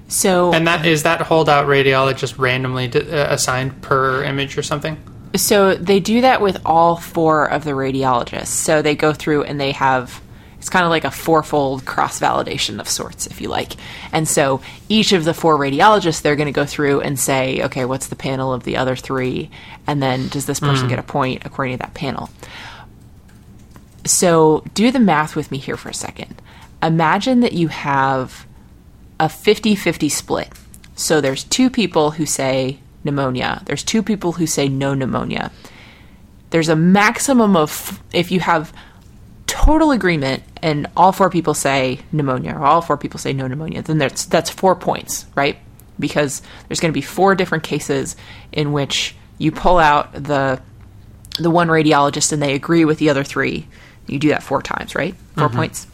So 0.09 0.53
And 0.53 0.67
that 0.67 0.85
is 0.87 1.03
that 1.05 1.23
holdout 1.23 1.67
radiologist 1.67 2.39
randomly 2.39 2.89
d- 2.89 3.01
uh, 3.01 3.33
assigned 3.33 3.81
per 3.83 4.23
image 4.23 4.59
or 4.59 4.63
something. 4.63 4.99
So 5.35 5.75
they 5.75 5.99
do 5.99 6.21
that 6.21 6.41
with 6.41 6.61
all 6.65 6.97
four 6.97 7.47
of 7.47 7.65
the 7.65 7.73
radiologists. 7.73 8.49
So 8.49 8.83
they 8.83 8.95
go 8.95 9.13
through 9.13 9.45
and 9.45 9.59
they 9.59 9.73
have 9.73 10.21
it's 10.59 10.71
kind 10.71 10.87
of 10.87 10.91
like 10.91 11.05
a 11.05 11.11
fourfold 11.11 11.85
cross 11.85 12.19
validation 12.19 12.81
of 12.81 12.89
sorts, 12.89 13.27
if 13.27 13.43
you 13.43 13.49
like. 13.49 13.73
And 14.13 14.27
so 14.27 14.63
each 14.89 15.13
of 15.13 15.25
the 15.25 15.35
four 15.35 15.59
radiologists, 15.59 16.23
they're 16.23 16.37
going 16.37 16.47
to 16.47 16.53
go 16.53 16.65
through 16.65 17.03
and 17.03 17.21
say, 17.21 17.63
okay, 17.65 17.85
what's 17.85 18.07
the 18.07 18.17
panel 18.17 18.55
of 18.55 18.65
the 18.65 18.79
other 18.79 18.97
three? 18.97 19.51
And 19.87 20.03
then 20.03 20.29
does 20.29 20.47
this 20.47 20.61
person 20.61 20.89
get 20.89 20.99
a 20.99 21.03
point 21.03 21.43
according 21.45 21.75
to 21.75 21.83
that 21.83 21.93
panel? 21.93 22.31
So 24.05 24.65
do 24.75 24.91
the 24.91 25.01
math 25.01 25.35
with 25.35 25.51
me 25.51 25.59
here 25.59 25.77
for 25.77 25.89
a 25.89 25.95
second. 25.95 26.41
Imagine 26.83 27.41
that 27.41 27.53
you 27.53 27.69
have 27.69 28.47
a 29.19 29.29
50 29.29 29.75
50 29.75 30.09
split. 30.09 30.49
So 30.95 31.21
there's 31.21 31.45
two 31.45 31.71
people 31.71 32.13
who 32.13 32.27
say 32.27 32.79
pneumonia, 33.03 33.63
there's 33.67 33.83
two 33.83 34.03
people 34.03 34.33
who 34.33 34.47
say 34.47 34.69
no 34.69 34.95
pneumonia. 34.95 35.51
There's 36.51 36.69
a 36.69 36.77
maximum 36.77 37.57
of, 37.57 38.03
if 38.13 38.31
you 38.31 38.41
have 38.41 38.73
total 39.47 39.91
agreement 39.91 40.43
and 40.63 40.87
all 40.97 41.13
four 41.13 41.29
people 41.29 41.55
say 41.55 42.01
pneumonia 42.13 42.55
or 42.55 42.65
all 42.65 42.81
four 42.81 42.97
people 42.97 43.19
say 43.19 43.33
no 43.33 43.47
pneumonia, 43.47 43.83
then 43.83 43.99
that's, 43.99 44.25
that's 44.27 44.51
four 44.51 44.77
points, 44.77 45.27
right? 45.35 45.59
Because 45.99 46.43
there's 46.69 46.81
going 46.81 46.93
to 46.93 46.97
be 46.97 47.03
four 47.03 47.35
different 47.35 47.65
cases 47.65 48.17
in 48.53 48.73
which 48.73 49.17
you 49.39 49.51
pull 49.53 49.79
out 49.79 50.13
the 50.13 50.61
the 51.39 51.51
one 51.51 51.67
radiologist 51.67 52.33
and 52.33 52.41
they 52.41 52.55
agree 52.55 52.85
with 52.85 52.99
the 52.99 53.11
other 53.11 53.25
three. 53.25 53.67
You 54.07 54.19
do 54.19 54.29
that 54.29 54.43
four 54.43 54.63
times, 54.63 54.95
right? 54.95 55.15
4 55.37 55.49
points. 55.49 55.87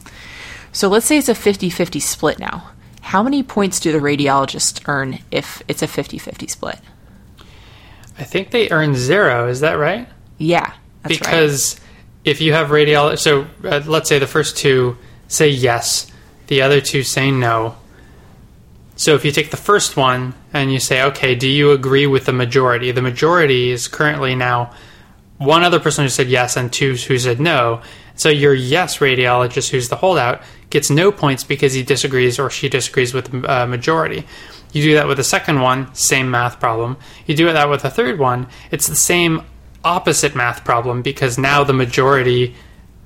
So 0.72 0.88
let's 0.88 1.06
say 1.06 1.18
it's 1.18 1.28
a 1.28 1.34
50 1.34 1.70
50 1.70 2.00
split 2.00 2.38
now. 2.38 2.70
how 3.02 3.22
many 3.22 3.42
points 3.42 3.80
do 3.80 3.92
the 3.92 3.98
radiologists 3.98 4.82
earn 4.86 5.18
if 5.30 5.62
it's 5.66 5.82
a 5.82 5.86
50 5.88 6.18
50 6.18 6.46
split? 6.46 6.78
I 8.18 8.24
think 8.24 8.50
they 8.50 8.68
earn 8.70 8.94
zero. 8.94 9.48
Is 9.48 9.60
that 9.60 9.74
right? 9.74 10.06
Yeah, 10.38 10.72
that's 11.02 11.20
right. 11.20 11.20
because 11.20 11.80
if 12.24 12.40
you 12.40 12.52
have 12.52 12.68
radiology, 12.68 13.18
so 13.18 13.46
uh, 13.64 13.82
let's 13.86 14.08
say 14.08 14.18
the 14.18 14.26
first 14.26 14.56
two 14.56 14.96
say 15.28 15.48
yes, 15.48 16.10
the 16.48 16.62
other 16.62 16.80
two 16.80 17.02
say 17.02 17.30
no. 17.30 17.76
So 18.96 19.14
if 19.14 19.24
you 19.24 19.32
take 19.32 19.50
the 19.50 19.56
first 19.56 19.96
one 19.96 20.34
and 20.52 20.70
you 20.70 20.78
say, 20.78 21.02
okay, 21.04 21.34
do 21.34 21.48
you 21.48 21.72
agree 21.72 22.06
with 22.06 22.26
the 22.26 22.32
majority? 22.32 22.92
The 22.92 23.00
majority 23.00 23.70
is 23.70 23.88
currently 23.88 24.34
now 24.34 24.74
one 25.40 25.62
other 25.62 25.80
person 25.80 26.04
who 26.04 26.10
said 26.10 26.28
yes 26.28 26.54
and 26.54 26.70
two 26.70 26.94
who 26.96 27.18
said 27.18 27.40
no. 27.40 27.80
So 28.14 28.28
your 28.28 28.52
yes 28.52 28.98
radiologist, 28.98 29.70
who's 29.70 29.88
the 29.88 29.96
holdout, 29.96 30.42
gets 30.68 30.90
no 30.90 31.10
points 31.10 31.44
because 31.44 31.72
he 31.72 31.82
disagrees 31.82 32.38
or 32.38 32.50
she 32.50 32.68
disagrees 32.68 33.14
with 33.14 33.30
the 33.30 33.50
uh, 33.50 33.66
majority. 33.66 34.26
You 34.72 34.82
do 34.82 34.94
that 34.94 35.08
with 35.08 35.16
the 35.16 35.24
second 35.24 35.62
one, 35.62 35.92
same 35.94 36.30
math 36.30 36.60
problem. 36.60 36.98
You 37.24 37.34
do 37.34 37.50
that 37.50 37.70
with 37.70 37.82
the 37.82 37.90
third 37.90 38.18
one, 38.18 38.48
it's 38.70 38.86
the 38.86 38.94
same 38.94 39.42
opposite 39.82 40.34
math 40.34 40.62
problem 40.62 41.00
because 41.00 41.38
now 41.38 41.64
the 41.64 41.72
majority 41.72 42.54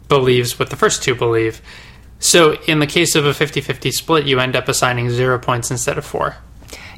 believes 0.08 0.58
what 0.58 0.70
the 0.70 0.76
first 0.76 1.04
two 1.04 1.14
believe. 1.14 1.62
So 2.18 2.54
in 2.66 2.80
the 2.80 2.86
case 2.88 3.14
of 3.14 3.24
a 3.24 3.32
50 3.32 3.60
50 3.60 3.92
split, 3.92 4.26
you 4.26 4.40
end 4.40 4.56
up 4.56 4.66
assigning 4.66 5.08
zero 5.08 5.38
points 5.38 5.70
instead 5.70 5.98
of 5.98 6.04
four. 6.04 6.34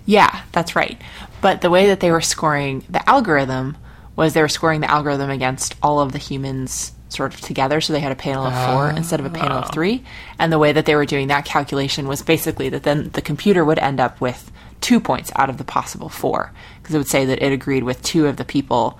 Yeah, 0.07 0.45
that's 0.53 0.75
right. 0.75 0.99
But 1.43 1.61
the 1.61 1.71
way 1.71 1.89
that 1.89 2.01
they 2.01 2.11
were 2.11 2.23
scoring 2.23 2.85
the 2.89 3.07
algorithm 3.07 3.77
was 4.17 4.35
they 4.35 4.41
were 4.41 4.49
scoring 4.49 4.81
the 4.81 4.91
algorithm 4.91 5.31
against 5.31 5.75
all 5.83 6.01
of 6.01 6.13
the 6.13 6.19
humans 6.19 6.93
sort 7.09 7.35
of 7.35 7.41
together. 7.41 7.81
So 7.81 7.93
they 7.93 8.01
had 8.01 8.13
a 8.13 8.17
panel 8.17 8.47
of 8.47 8.53
four 8.53 8.91
ah. 8.91 8.97
instead 8.97 9.21
of 9.21 9.27
a 9.27 9.31
panel 9.31 9.59
of 9.59 9.71
three. 9.73 10.03
And 10.39 10.53
the 10.53 10.59
way 10.59 10.73
that 10.73 10.87
they 10.87 10.97
were 10.97 11.07
doing 11.07 11.29
that 11.29 11.45
calculation 11.45 12.09
was 12.09 12.23
basically 12.23 12.69
that 12.71 12.83
then 12.83 13.11
the 13.11 13.23
computer 13.23 13.65
would 13.65 13.79
end 13.79 14.01
up 14.01 14.21
with 14.21 14.51
two 14.81 15.01
points 15.01 15.31
out 15.37 15.49
of 15.49 15.59
the 15.59 15.65
possible 15.65 16.09
four 16.09 16.53
because 16.81 16.95
it 16.95 16.99
would 16.99 17.09
say 17.09 17.25
that 17.27 17.43
it 17.43 17.53
agreed 17.53 17.85
with 17.85 18.03
two 18.03 18.27
of 18.27 18.37
the 18.37 18.45
people 18.45 18.99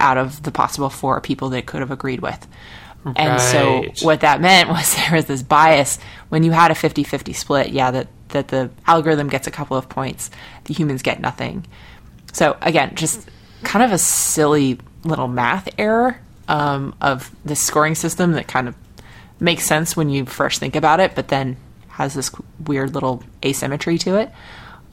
out 0.00 0.16
of 0.16 0.42
the 0.42 0.50
possible 0.50 0.90
four 0.90 1.20
people 1.20 1.48
that 1.50 1.58
it 1.58 1.66
could 1.66 1.80
have 1.80 1.90
agreed 1.90 2.20
with. 2.20 2.46
And 3.16 3.40
so 3.40 3.84
what 4.02 4.20
that 4.20 4.40
meant 4.40 4.68
was 4.68 4.94
there 4.94 5.14
was 5.14 5.26
this 5.26 5.42
bias 5.42 5.98
when 6.28 6.42
you 6.42 6.52
had 6.52 6.70
a 6.70 6.74
50-50 6.74 7.34
split, 7.34 7.68
yeah, 7.70 7.90
that 7.90 8.08
that 8.28 8.48
the 8.48 8.68
algorithm 8.86 9.28
gets 9.28 9.46
a 9.46 9.50
couple 9.50 9.78
of 9.78 9.88
points, 9.88 10.30
the 10.64 10.74
humans 10.74 11.00
get 11.00 11.18
nothing. 11.18 11.64
So 12.34 12.58
again, 12.60 12.94
just 12.94 13.26
kind 13.62 13.84
of 13.84 13.92
a 13.92 13.98
silly 13.98 14.78
little 15.04 15.28
math 15.28 15.68
error 15.78 16.20
um, 16.48 16.94
of 17.00 17.34
the 17.44 17.56
scoring 17.56 17.94
system 17.94 18.32
that 18.32 18.48
kind 18.48 18.68
of 18.68 18.74
makes 19.40 19.64
sense 19.64 19.96
when 19.96 20.08
you 20.08 20.24
first 20.24 20.60
think 20.60 20.76
about 20.76 21.00
it, 21.00 21.14
but 21.14 21.28
then 21.28 21.56
has 21.88 22.14
this 22.14 22.30
weird 22.66 22.94
little 22.94 23.22
asymmetry 23.44 23.98
to 23.98 24.16
it. 24.16 24.30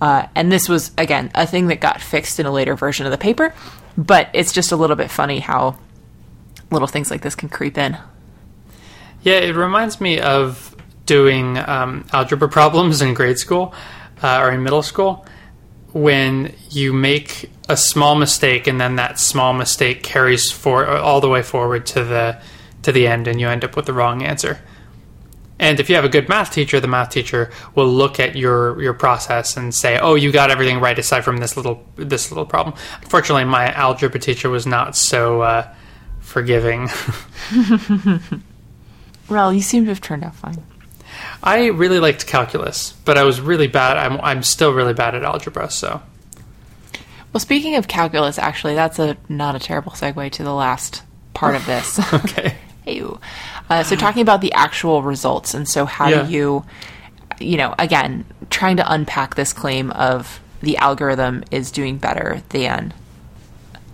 Uh, 0.01 0.28
and 0.36 0.51
this 0.51 0.67
was 0.67 0.91
again 0.97 1.32
a 1.36 1.47
thing 1.47 1.67
that 1.67 1.80
got 1.80 2.01
fixed 2.01 2.39
in 2.39 2.45
a 2.45 2.51
later 2.51 2.75
version 2.75 3.06
of 3.06 3.12
the 3.12 3.17
paper, 3.17 3.54
but 3.97 4.30
it's 4.34 4.51
just 4.51 4.71
a 4.71 4.75
little 4.75 4.95
bit 4.95 5.10
funny 5.10 5.39
how 5.39 5.78
little 6.71 6.88
things 6.88 7.10
like 7.10 7.21
this 7.21 7.36
can 7.36 7.49
creep 7.49 7.78
in. 7.78 7.97
Yeah, 9.23 9.36
it 9.36 9.56
reminds 9.56 10.01
me 10.01 10.19
of 10.19 10.75
doing 11.06 11.58
um, 11.58 12.06
algebra 12.12 12.49
problems 12.49 13.01
in 13.01 13.13
grade 13.13 13.38
school 13.38 13.73
uh, 14.21 14.39
or 14.41 14.51
in 14.51 14.63
middle 14.63 14.84
school 14.84 15.25
when 15.96 16.54
you 16.72 16.92
make 16.92 17.50
a 17.70 17.78
small 17.78 18.16
mistake 18.16 18.68
and 18.68 18.82
then 18.82 18.98
that 18.98 19.18
small 19.18 19.54
mistake 19.54 20.04
carries 20.04 20.52
for 20.52 20.86
all 20.86 21.22
the 21.22 21.30
way 21.30 21.42
forward 21.42 21.86
to 21.86 22.04
the 22.04 22.38
to 22.82 22.92
the 22.92 23.08
end 23.08 23.30
and 23.30 23.40
you 23.40 23.48
end 23.48 23.64
up 23.64 23.78
with 23.78 23.86
the 23.86 23.94
wrong 23.94 24.22
answer. 24.22 24.60
And 25.58 25.80
if 25.80 25.88
you 25.90 25.96
have 25.96 26.04
a 26.04 26.10
good 26.10 26.28
math 26.28 26.52
teacher, 26.52 26.82
the 26.82 26.88
math 26.90 27.12
teacher 27.12 27.50
will 27.76 27.88
look 27.88 28.20
at 28.20 28.36
your 28.36 28.82
your 28.82 28.94
process 28.94 29.56
and 29.56 29.74
say, 29.74 29.98
"Oh, 29.98 30.16
you 30.16 30.34
got 30.34 30.52
everything 30.52 30.82
right 30.82 31.00
aside 31.00 31.22
from 31.22 31.38
this 31.38 31.56
little 31.56 31.82
this 31.96 32.30
little 32.30 32.46
problem." 32.46 32.76
Unfortunately, 33.02 33.46
my 33.46 33.72
algebra 33.72 34.20
teacher 34.20 34.50
was 34.50 34.68
not 34.68 34.98
so 34.98 35.42
uh, 35.42 35.74
forgiving. 36.20 36.90
Well, 39.28 39.52
you 39.52 39.62
seem 39.62 39.86
to 39.86 39.90
have 39.90 40.02
turned 40.02 40.24
out 40.24 40.36
fine. 40.36 40.64
I 41.46 41.68
really 41.68 42.00
liked 42.00 42.26
calculus, 42.26 42.94
but 43.06 43.18
I 43.18 43.24
was 43.24 43.40
really 43.40 43.68
bad. 43.68 43.98
I'm 43.98 44.20
I'm 44.22 44.42
still 44.44 44.74
really 44.74 44.94
bad 44.94 45.14
at 45.16 45.24
algebra. 45.24 45.70
So 45.70 46.02
Well, 47.34 47.40
speaking 47.40 47.76
of 47.76 47.88
calculus, 47.88 48.40
actually, 48.40 48.74
that's 48.76 48.98
a 49.00 49.16
not 49.30 49.56
a 49.56 49.60
terrible 49.60 49.92
segue 49.92 50.32
to 50.32 50.44
the 50.44 50.54
last 50.54 51.04
part 51.34 51.56
of 51.56 51.66
this. 51.66 52.00
okay, 52.14 52.56
Hey, 52.84 53.04
uh, 53.70 53.84
so 53.84 53.96
talking 53.96 54.22
about 54.22 54.42
the 54.42 54.54
actual 54.54 55.02
results, 55.04 55.54
and 55.54 55.68
so 55.68 55.86
how 55.86 56.10
Yeah. 56.10 56.24
do 56.24 56.32
you, 56.32 56.66
you 57.40 57.58
know, 57.58 57.74
again, 57.80 58.26
trying 58.50 58.78
to 58.78 58.92
unpack 58.92 59.36
this 59.36 59.54
claim 59.54 59.92
of 59.92 60.40
the 60.62 60.78
algorithm 60.78 61.44
is 61.52 61.72
doing 61.72 61.98
better 61.98 62.42
than. 62.50 62.94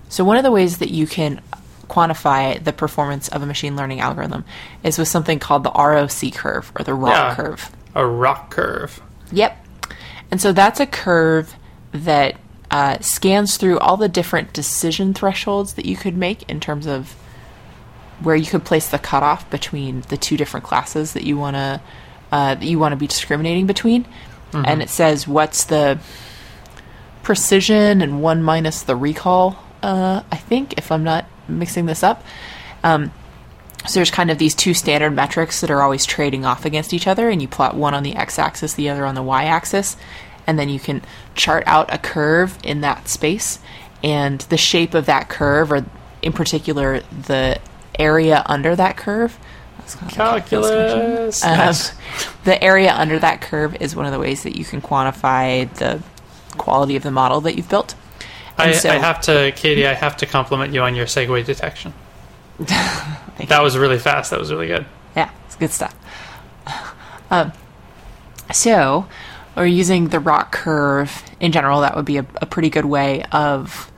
So 0.10 0.24
one 0.26 0.38
of 0.38 0.44
the 0.44 0.52
ways 0.52 0.78
that 0.80 0.90
you 0.92 1.08
can 1.08 1.42
quantify 1.92 2.64
the 2.64 2.72
performance 2.74 3.28
of 3.30 3.42
a 3.42 3.46
machine 3.46 3.76
learning 3.76 4.00
algorithm 4.00 4.46
is 4.84 4.98
with 4.98 5.08
something 5.08 5.40
called 5.40 5.64
the 5.64 5.72
ROC 5.72 6.34
curve 6.34 6.72
or 6.78 6.84
the 6.84 6.94
ROC 6.94 7.14
Yeah. 7.14 7.36
curve. 7.36 7.70
a 7.94 8.06
rock 8.06 8.50
curve. 8.52 9.02
Yep. 9.32 9.58
And 10.32 10.40
so 10.40 10.54
that's 10.54 10.80
a 10.80 10.86
curve 10.86 11.54
that 11.92 12.36
uh, 12.72 12.98
scans 13.02 13.58
through 13.58 13.78
all 13.80 13.98
the 13.98 14.08
different 14.08 14.54
decision 14.54 15.14
thresholds 15.14 15.74
that 15.74 15.86
you 15.86 15.98
could 15.98 16.16
make 16.16 16.50
in 16.50 16.62
terms 16.62 16.86
of 16.88 17.12
where 18.22 18.36
you 18.38 18.46
could 18.46 18.64
place 18.64 18.88
the 18.88 18.98
cutoff 19.00 19.50
between 19.50 20.02
the 20.08 20.16
two 20.16 20.38
different 20.38 20.66
classes 20.66 21.12
that 21.14 21.24
you 21.24 21.38
want 21.38 21.56
to 21.58 21.82
uh, 22.32 22.56
that 22.56 22.64
you 22.64 22.80
want 22.80 22.94
to 22.94 22.96
be 22.96 23.08
discriminating 23.08 23.66
between. 23.68 24.06
And 24.54 24.82
it 24.82 24.90
says 24.90 25.28
what's 25.28 25.66
the 25.66 26.00
precision 27.24 28.02
and 28.02 28.22
one 28.22 28.42
minus 28.44 28.84
the 28.84 28.96
recall. 28.96 29.58
Uh, 29.84 30.22
I 30.32 30.38
think 30.38 30.76
if 30.78 30.92
I'm 30.92 31.04
not 31.04 31.26
mixing 31.48 31.86
this 31.86 32.04
up. 32.04 32.24
Um, 32.84 33.12
so 33.88 33.96
there's 33.96 34.12
kind 34.12 34.30
of 34.30 34.38
these 34.38 34.54
two 34.54 34.74
standard 34.74 35.12
metrics 35.12 35.62
that 35.62 35.72
are 35.72 35.82
always 35.82 36.06
trading 36.06 36.46
off 36.46 36.66
against 36.66 36.94
each 36.94 37.08
other, 37.08 37.30
and 37.30 37.42
you 37.42 37.48
plot 37.48 37.76
one 37.76 37.94
on 37.94 38.04
the 38.04 38.16
x-axis, 38.16 38.74
the 38.74 38.90
other 38.90 39.06
on 39.06 39.16
the 39.16 39.24
y-axis, 39.24 39.98
and 40.46 40.60
then 40.60 40.70
you 40.70 40.80
can 40.80 41.02
chart 41.36 41.64
out 41.66 41.92
a 41.94 41.98
curve 41.98 42.58
in 42.64 42.82
that 42.82 43.08
space, 43.08 43.60
and 44.04 44.42
the 44.42 44.58
shape 44.58 44.94
of 44.94 45.08
that 45.08 45.30
curve, 45.30 45.72
or 45.72 45.86
in 46.22 46.34
particular 46.34 47.02
the 47.26 47.60
area 47.98 48.44
under 48.46 48.76
that 48.76 48.98
curve. 48.98 49.38
That's 49.78 49.96
kind 49.96 50.12
of 50.12 50.14
a 50.14 50.16
calculus 50.16 50.70
question. 50.70 51.00
Calculus. 51.00 51.44
Um, 51.44 51.58
Nice. 51.58 51.94
the 52.44 52.64
area 52.64 52.94
under 52.94 53.18
that 53.20 53.42
curve 53.42 53.76
is 53.82 53.96
one 53.96 54.06
of 54.06 54.12
the 54.12 54.20
ways 54.20 54.44
that 54.44 54.56
you 54.56 54.64
can 54.64 54.82
quantify 54.82 55.72
the 55.76 56.04
quality 56.58 56.96
of 56.96 57.04
the 57.04 57.12
model 57.12 57.42
that 57.42 57.56
you've 57.56 57.70
built. 57.70 57.96
I, 58.58 58.72
so- 58.74 58.90
I 58.90 58.98
have 58.98 59.22
to, 59.22 59.52
Katie. 59.56 59.88
I 59.88 59.94
have 59.94 60.18
to 60.18 60.26
compliment 60.26 60.74
you 60.74 60.82
on 60.82 60.96
your 60.96 61.06
segue 61.06 61.46
detection. 61.46 61.94
that 62.60 63.60
was 63.62 63.78
really 63.78 64.00
fast. 64.00 64.32
That 64.32 64.40
was 64.40 64.52
really 64.52 64.68
good. 64.68 64.86
Yeah, 65.16 65.32
it's 65.46 65.56
good 65.56 65.72
stuff. 65.72 65.96
Um, 67.30 67.54
so, 68.54 69.08
we're 69.56 69.66
using 69.66 70.10
the 70.10 70.20
rock 70.20 70.52
curve 70.52 71.24
in 71.40 71.52
general. 71.52 71.82
That 71.82 71.96
would 71.96 72.06
be 72.06 72.18
a, 72.18 72.26
a 72.42 72.46
pretty 72.46 72.70
good 72.70 72.86
way 72.86 73.24
of 73.32 73.92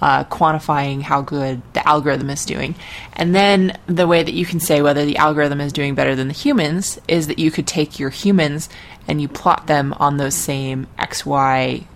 uh, 0.00 0.24
quantifying 0.24 1.02
how 1.02 1.22
good 1.22 1.62
the 1.72 1.86
algorithm 1.88 2.30
is 2.30 2.44
doing. 2.44 2.74
And 3.14 3.34
then 3.34 3.78
the 3.86 4.06
way 4.06 4.22
that 4.22 4.34
you 4.34 4.44
can 4.44 4.60
say 4.60 4.82
whether 4.82 5.04
the 5.04 5.16
algorithm 5.16 5.60
is 5.60 5.72
doing 5.72 5.94
better 5.94 6.14
than 6.14 6.28
the 6.28 6.34
humans 6.34 7.00
is 7.08 7.26
that 7.28 7.38
you 7.38 7.50
could 7.50 7.66
take 7.66 7.98
your 7.98 8.10
humans 8.10 8.68
and 9.08 9.20
you 9.20 9.28
plot 9.28 9.66
them 9.66 9.94
on 9.94 10.16
those 10.16 10.34
same 10.34 10.86
XY 10.98 11.86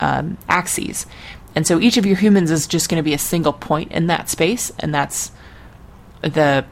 um, 0.00 0.38
axes. 0.48 1.06
And 1.54 1.66
so 1.66 1.80
each 1.80 1.96
of 1.96 2.06
your 2.06 2.16
humans 2.16 2.50
is 2.50 2.66
just 2.66 2.88
going 2.88 2.98
to 3.00 3.04
be 3.04 3.14
a 3.14 3.18
single 3.18 3.52
point 3.52 3.92
in 3.92 4.06
that 4.06 4.28
space, 4.28 4.72
and 4.78 4.94
that's 4.94 5.32
the 6.22 6.64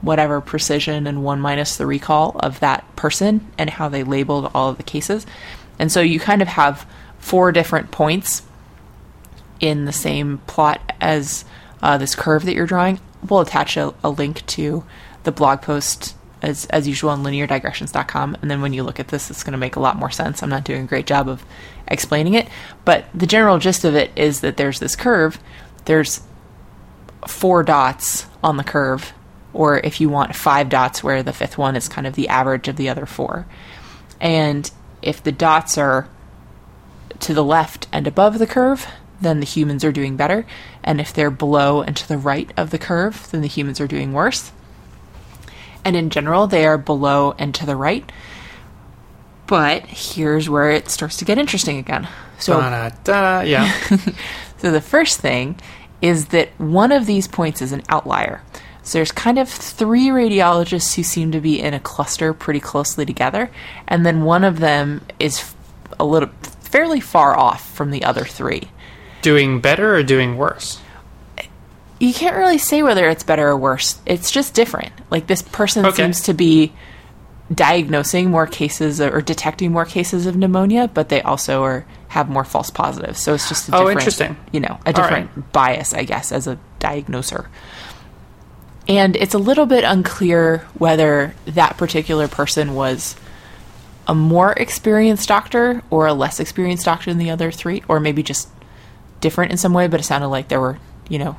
whatever 0.00 0.40
precision 0.40 1.06
and 1.06 1.24
one 1.24 1.40
minus 1.40 1.76
the 1.76 1.86
recall 1.86 2.36
of 2.40 2.60
that 2.60 2.84
person 2.96 3.46
and 3.56 3.70
how 3.70 3.88
they 3.88 4.02
labeled 4.02 4.50
all 4.54 4.68
of 4.68 4.76
the 4.76 4.82
cases. 4.82 5.24
And 5.78 5.90
so 5.90 6.00
you 6.00 6.20
kind 6.20 6.42
of 6.42 6.48
have 6.48 6.86
four 7.18 7.52
different 7.52 7.90
points 7.90 8.42
in 9.60 9.84
the 9.84 9.92
same 9.92 10.38
plot 10.38 10.80
as 11.00 11.44
uh, 11.80 11.96
this 11.98 12.14
curve 12.14 12.44
that 12.44 12.54
you're 12.54 12.66
drawing. 12.66 13.00
We'll 13.28 13.40
attach 13.40 13.76
a, 13.76 13.94
a 14.02 14.10
link 14.10 14.44
to 14.46 14.84
the 15.22 15.32
blog 15.32 15.62
post 15.62 16.16
as, 16.42 16.66
as 16.66 16.88
usual 16.88 17.10
on 17.10 17.22
lineardigressions.com. 17.22 18.36
And 18.42 18.50
then 18.50 18.60
when 18.60 18.72
you 18.72 18.82
look 18.82 19.00
at 19.00 19.08
this, 19.08 19.30
it's 19.30 19.44
going 19.44 19.52
to 19.52 19.58
make 19.58 19.76
a 19.76 19.80
lot 19.80 19.96
more 19.96 20.10
sense. 20.10 20.42
I'm 20.42 20.50
not 20.50 20.64
doing 20.64 20.82
a 20.82 20.86
great 20.86 21.06
job 21.06 21.28
of 21.28 21.44
explaining 21.86 22.34
it, 22.34 22.48
but 22.84 23.06
the 23.14 23.26
general 23.26 23.58
gist 23.58 23.84
of 23.84 23.94
it 23.94 24.10
is 24.16 24.40
that 24.40 24.56
there's 24.56 24.80
this 24.80 24.96
curve. 24.96 25.38
There's 25.84 26.20
four 27.26 27.62
dots 27.62 28.26
on 28.42 28.56
the 28.56 28.64
curve, 28.64 29.12
or 29.52 29.78
if 29.78 30.00
you 30.00 30.08
want 30.08 30.34
five 30.34 30.68
dots, 30.68 31.04
where 31.04 31.22
the 31.22 31.32
fifth 31.32 31.56
one 31.56 31.76
is 31.76 31.88
kind 31.88 32.06
of 32.06 32.14
the 32.14 32.28
average 32.28 32.68
of 32.68 32.76
the 32.76 32.88
other 32.88 33.06
four. 33.06 33.46
And 34.20 34.70
if 35.00 35.22
the 35.22 35.32
dots 35.32 35.78
are 35.78 36.08
to 37.20 37.34
the 37.34 37.44
left 37.44 37.86
and 37.92 38.06
above 38.06 38.38
the 38.38 38.46
curve, 38.46 38.86
then 39.20 39.38
the 39.38 39.46
humans 39.46 39.84
are 39.84 39.92
doing 39.92 40.16
better. 40.16 40.44
And 40.82 41.00
if 41.00 41.12
they're 41.12 41.30
below 41.30 41.82
and 41.82 41.96
to 41.96 42.08
the 42.08 42.18
right 42.18 42.50
of 42.56 42.70
the 42.70 42.78
curve, 42.78 43.28
then 43.30 43.40
the 43.40 43.48
humans 43.48 43.80
are 43.80 43.86
doing 43.86 44.12
worse. 44.12 44.50
And 45.84 45.96
in 45.96 46.10
general, 46.10 46.46
they 46.46 46.64
are 46.64 46.78
below 46.78 47.34
and 47.38 47.54
to 47.56 47.66
the 47.66 47.76
right. 47.76 48.10
But 49.46 49.84
here's 49.86 50.48
where 50.48 50.70
it 50.70 50.88
starts 50.88 51.16
to 51.18 51.24
get 51.24 51.38
interesting 51.38 51.78
again. 51.78 52.08
So, 52.38 52.60
Da-da-da, 52.60 53.40
yeah. 53.42 53.72
so 54.58 54.70
the 54.70 54.80
first 54.80 55.20
thing 55.20 55.58
is 56.00 56.26
that 56.26 56.48
one 56.58 56.92
of 56.92 57.06
these 57.06 57.28
points 57.28 57.60
is 57.62 57.72
an 57.72 57.82
outlier. 57.88 58.42
So 58.82 58.98
there's 58.98 59.12
kind 59.12 59.38
of 59.38 59.48
three 59.48 60.08
radiologists 60.08 60.94
who 60.94 61.04
seem 61.04 61.30
to 61.32 61.40
be 61.40 61.60
in 61.60 61.72
a 61.74 61.78
cluster 61.80 62.34
pretty 62.34 62.58
closely 62.58 63.06
together, 63.06 63.50
and 63.86 64.04
then 64.04 64.24
one 64.24 64.42
of 64.42 64.58
them 64.58 65.02
is 65.20 65.54
a 66.00 66.04
little 66.04 66.30
fairly 66.62 66.98
far 66.98 67.36
off 67.38 67.72
from 67.74 67.90
the 67.92 68.02
other 68.04 68.24
three. 68.24 68.70
doing 69.20 69.60
better 69.60 69.94
or 69.94 70.02
doing 70.02 70.36
worse? 70.36 70.80
You 72.02 72.12
can't 72.12 72.36
really 72.36 72.58
say 72.58 72.82
whether 72.82 73.08
it's 73.08 73.22
better 73.22 73.48
or 73.48 73.56
worse. 73.56 74.00
It's 74.06 74.30
just 74.30 74.54
different. 74.54 74.92
Like 75.08 75.28
this 75.28 75.40
person 75.42 75.86
Okay. 75.86 75.96
seems 76.02 76.22
to 76.22 76.34
be 76.34 76.72
diagnosing 77.54 78.28
more 78.30 78.46
cases 78.46 79.00
or 79.00 79.20
detecting 79.20 79.70
more 79.70 79.84
cases 79.84 80.26
of 80.26 80.36
pneumonia, 80.36 80.88
but 80.92 81.10
they 81.10 81.22
also 81.22 81.62
are 81.62 81.84
have 82.08 82.28
more 82.28 82.42
false 82.44 82.70
positives. 82.70 83.20
So 83.20 83.34
it's 83.34 83.48
just 83.48 83.68
a 83.68 83.74
Oh, 83.76 83.78
different, 83.78 84.00
interesting. 84.00 84.36
you 84.50 84.60
know, 84.60 84.78
a 84.84 84.92
different 84.92 85.52
bias, 85.52 85.94
I 85.94 86.02
guess, 86.04 86.32
as 86.32 86.46
a 86.48 86.58
diagnoser. 86.80 87.48
And 88.88 89.14
it's 89.14 89.34
a 89.34 89.38
little 89.38 89.66
bit 89.66 89.84
unclear 89.84 90.66
whether 90.74 91.34
that 91.46 91.76
particular 91.76 92.26
person 92.26 92.74
was 92.74 93.14
a 94.08 94.14
more 94.14 94.52
experienced 94.54 95.28
doctor 95.28 95.82
or 95.88 96.08
a 96.08 96.12
less 96.14 96.40
experienced 96.40 96.84
doctor 96.84 97.10
than 97.12 97.18
the 97.18 97.30
other 97.30 97.52
three, 97.52 97.82
or 97.86 98.00
maybe 98.00 98.24
just 98.24 98.48
different 99.20 99.52
in 99.52 99.56
some 99.56 99.72
way, 99.72 99.86
but 99.86 100.00
it 100.00 100.02
sounded 100.02 100.28
like 100.28 100.48
there 100.48 100.60
were, 100.60 100.78
you 101.08 101.18
know, 101.20 101.36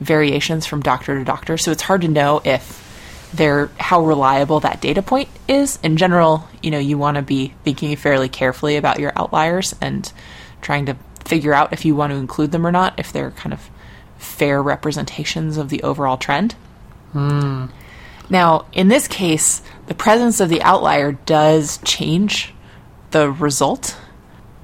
variations 0.00 0.66
from 0.66 0.82
doctor 0.82 1.18
to 1.18 1.24
doctor. 1.24 1.56
So 1.56 1.70
it's 1.70 1.82
hard 1.82 2.02
to 2.02 2.08
know 2.08 2.40
if 2.44 2.84
they're 3.32 3.70
how 3.78 4.04
reliable 4.04 4.60
that 4.60 4.80
data 4.80 5.02
point 5.02 5.28
is. 5.48 5.78
In 5.82 5.96
general, 5.96 6.48
you 6.62 6.70
know, 6.70 6.78
you 6.78 6.98
want 6.98 7.16
to 7.16 7.22
be 7.22 7.54
thinking 7.64 7.94
fairly 7.96 8.28
carefully 8.28 8.76
about 8.76 8.98
your 8.98 9.12
outliers 9.16 9.74
and 9.80 10.10
trying 10.60 10.86
to 10.86 10.96
figure 11.24 11.52
out 11.52 11.72
if 11.72 11.84
you 11.84 11.94
want 11.94 12.12
to 12.12 12.16
include 12.16 12.52
them 12.52 12.66
or 12.66 12.72
not, 12.72 12.98
if 12.98 13.12
they're 13.12 13.32
kind 13.32 13.52
of 13.52 13.70
fair 14.18 14.62
representations 14.62 15.56
of 15.56 15.68
the 15.68 15.82
overall 15.82 16.16
trend. 16.16 16.52
Hmm. 17.12 17.66
Now, 18.28 18.66
in 18.72 18.88
this 18.88 19.06
case, 19.06 19.62
the 19.86 19.94
presence 19.94 20.40
of 20.40 20.48
the 20.48 20.62
outlier 20.62 21.12
does 21.12 21.78
change 21.84 22.52
the 23.10 23.30
result 23.30 23.96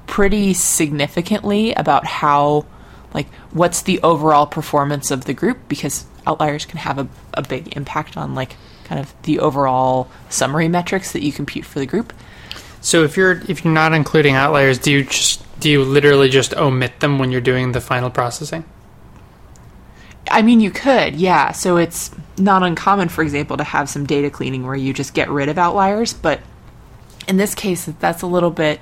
pretty 0.05 0.53
significantly 0.53 1.73
about 1.73 2.05
how, 2.05 2.65
like, 3.13 3.27
what's 3.51 3.81
the 3.81 3.99
overall 4.01 4.45
performance 4.45 5.11
of 5.11 5.25
the 5.25 5.33
group 5.33 5.59
because 5.67 6.05
outliers 6.25 6.65
can 6.65 6.77
have 6.79 6.97
a, 6.97 7.07
a 7.33 7.41
big 7.41 7.75
impact 7.75 8.17
on, 8.17 8.35
like, 8.35 8.55
kind 8.83 8.99
of 8.99 9.13
the 9.23 9.39
overall 9.39 10.09
summary 10.29 10.67
metrics 10.67 11.11
that 11.13 11.23
you 11.23 11.31
compute 11.31 11.65
for 11.65 11.79
the 11.79 11.85
group. 11.85 12.13
So 12.81 13.03
if 13.03 13.15
you're 13.15 13.41
if 13.47 13.63
you're 13.63 13.73
not 13.73 13.93
including 13.93 14.35
outliers, 14.35 14.77
do 14.77 14.91
you 14.91 15.05
just 15.05 15.41
do 15.59 15.69
you 15.69 15.83
literally 15.83 16.29
just 16.29 16.53
omit 16.55 16.99
them 16.99 17.17
when 17.17 17.31
you're 17.31 17.41
doing 17.41 17.71
the 17.71 17.81
final 17.81 18.09
processing? 18.09 18.65
I 20.29 20.41
mean, 20.41 20.59
you 20.59 20.71
could, 20.71 21.15
yeah. 21.15 21.51
So 21.51 21.77
it's 21.77 22.11
not 22.37 22.63
uncommon, 22.63 23.09
for 23.09 23.21
example, 23.21 23.57
to 23.57 23.63
have 23.63 23.89
some 23.89 24.05
data 24.05 24.29
cleaning 24.29 24.65
where 24.65 24.75
you 24.75 24.93
just 24.93 25.13
get 25.13 25.29
rid 25.29 25.49
of 25.49 25.57
outliers. 25.57 26.13
But 26.13 26.41
in 27.27 27.37
this 27.37 27.55
case, 27.55 27.85
that's 27.99 28.21
a 28.21 28.27
little 28.27 28.51
bit. 28.51 28.81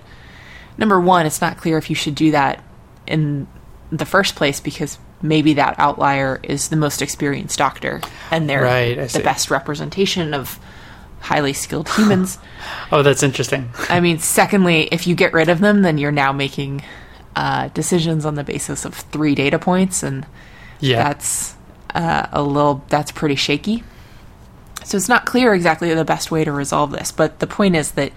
Number 0.77 0.99
one, 0.99 1.25
it's 1.25 1.41
not 1.41 1.57
clear 1.57 1.77
if 1.77 1.89
you 1.89 1.95
should 1.95 2.15
do 2.15 2.31
that 2.31 2.63
in 3.05 3.47
the 3.91 4.05
first 4.05 4.35
place 4.35 4.59
because 4.59 4.97
maybe 5.21 5.53
that 5.55 5.75
outlier 5.77 6.39
is 6.43 6.69
the 6.69 6.75
most 6.75 7.01
experienced 7.01 7.57
doctor 7.57 8.01
and 8.31 8.49
they're 8.49 8.63
Right, 8.63 8.95
the 9.09 9.19
best 9.19 9.51
representation 9.51 10.33
of 10.33 10.59
highly 11.19 11.53
skilled 11.53 11.89
humans. 11.89 12.37
Oh, 12.91 13.03
that's 13.03 13.23
interesting. 13.23 13.69
I 13.89 13.99
mean, 13.99 14.19
secondly, 14.19 14.87
if 14.91 15.07
you 15.07 15.15
get 15.15 15.33
rid 15.33 15.49
of 15.49 15.59
them, 15.59 15.81
then 15.81 15.97
you're 15.97 16.11
now 16.11 16.31
making 16.31 16.83
uh, 17.35 17.69
decisions 17.69 18.25
on 18.25 18.35
the 18.35 18.43
basis 18.43 18.83
of 18.85 18.93
three 18.93 19.33
data 19.35 19.57
points, 19.57 20.03
and 20.03 20.25
Yeah. 20.79 21.03
that's 21.03 21.55
uh, 21.95 22.27
a 22.31 22.41
little 22.43 22.83
that's 22.89 23.11
pretty 23.11 23.35
shaky. 23.35 23.83
So 24.83 24.97
it's 24.97 25.07
not 25.09 25.25
clear 25.25 25.53
exactly 25.53 25.93
the 25.93 26.03
best 26.05 26.31
way 26.31 26.43
to 26.43 26.51
resolve 26.51 26.91
this, 26.91 27.11
but 27.11 27.39
the 27.39 27.47
point 27.47 27.75
is 27.75 27.91
that 27.91 28.11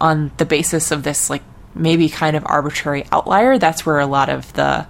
on 0.00 0.30
the 0.36 0.44
basis 0.44 0.90
of 0.90 1.02
this 1.04 1.30
like 1.30 1.42
maybe 1.76 2.08
kind 2.08 2.36
of 2.36 2.44
arbitrary 2.46 3.04
outlier, 3.12 3.58
that's 3.58 3.84
where 3.84 4.00
a 4.00 4.06
lot 4.06 4.28
of 4.28 4.52
the 4.54 4.86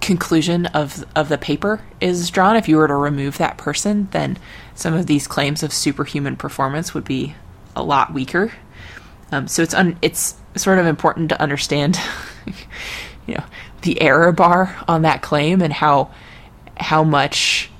conclusion 0.00 0.66
of 0.66 1.04
of 1.14 1.28
the 1.28 1.38
paper 1.38 1.80
is 2.00 2.30
drawn. 2.30 2.56
If 2.56 2.68
you 2.68 2.76
were 2.76 2.88
to 2.88 2.94
remove 2.94 3.38
that 3.38 3.56
person, 3.58 4.08
then 4.10 4.38
some 4.74 4.94
of 4.94 5.06
these 5.06 5.26
claims 5.26 5.62
of 5.62 5.72
superhuman 5.72 6.36
performance 6.36 6.94
would 6.94 7.04
be 7.04 7.34
a 7.76 7.82
lot 7.82 8.12
weaker. 8.12 8.52
Um, 9.30 9.48
so 9.48 9.62
it's 9.62 9.74
un- 9.74 9.98
it's 10.02 10.34
sort 10.56 10.78
of 10.78 10.86
important 10.86 11.30
to 11.30 11.40
understand, 11.40 11.98
you 13.26 13.34
know, 13.34 13.44
the 13.82 14.00
error 14.02 14.32
bar 14.32 14.76
on 14.88 15.02
that 15.02 15.22
claim 15.22 15.62
and 15.62 15.72
how 15.72 16.10
how 16.76 17.04
much 17.04 17.70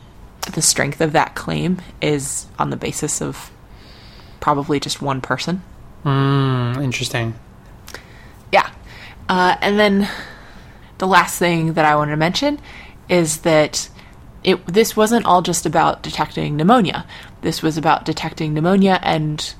the 0.53 0.63
strength 0.63 1.01
of 1.01 1.13
that 1.13 1.35
claim 1.35 1.81
is 2.01 2.47
on 2.59 2.71
the 2.71 2.77
basis 2.77 3.21
of 3.21 3.51
probably 4.41 4.81
just 4.81 5.01
one 5.01 5.21
person. 5.21 5.63
Mm, 6.05 6.83
interesting. 6.83 7.35
Uh, 9.33 9.57
and 9.63 9.79
then 9.79 10.07
the 10.99 11.07
last 11.07 11.39
thing 11.39 11.73
that 11.73 11.87
I 11.87 11.97
wanted 11.97 12.11
to 12.11 12.19
mention 12.19 12.61
is 13.09 13.39
that 13.39 13.89
it 14.45 14.67
this 14.67 14.95
wasn't 14.95 15.25
all 15.25 15.41
just 15.41 15.65
about 15.65 16.03
detecting 16.03 16.55
pneumonia. 16.55 17.07
This 17.41 17.63
was 17.63 17.79
about 17.79 18.05
detecting 18.05 18.53
pneumonia 18.53 19.01
and 19.03 19.55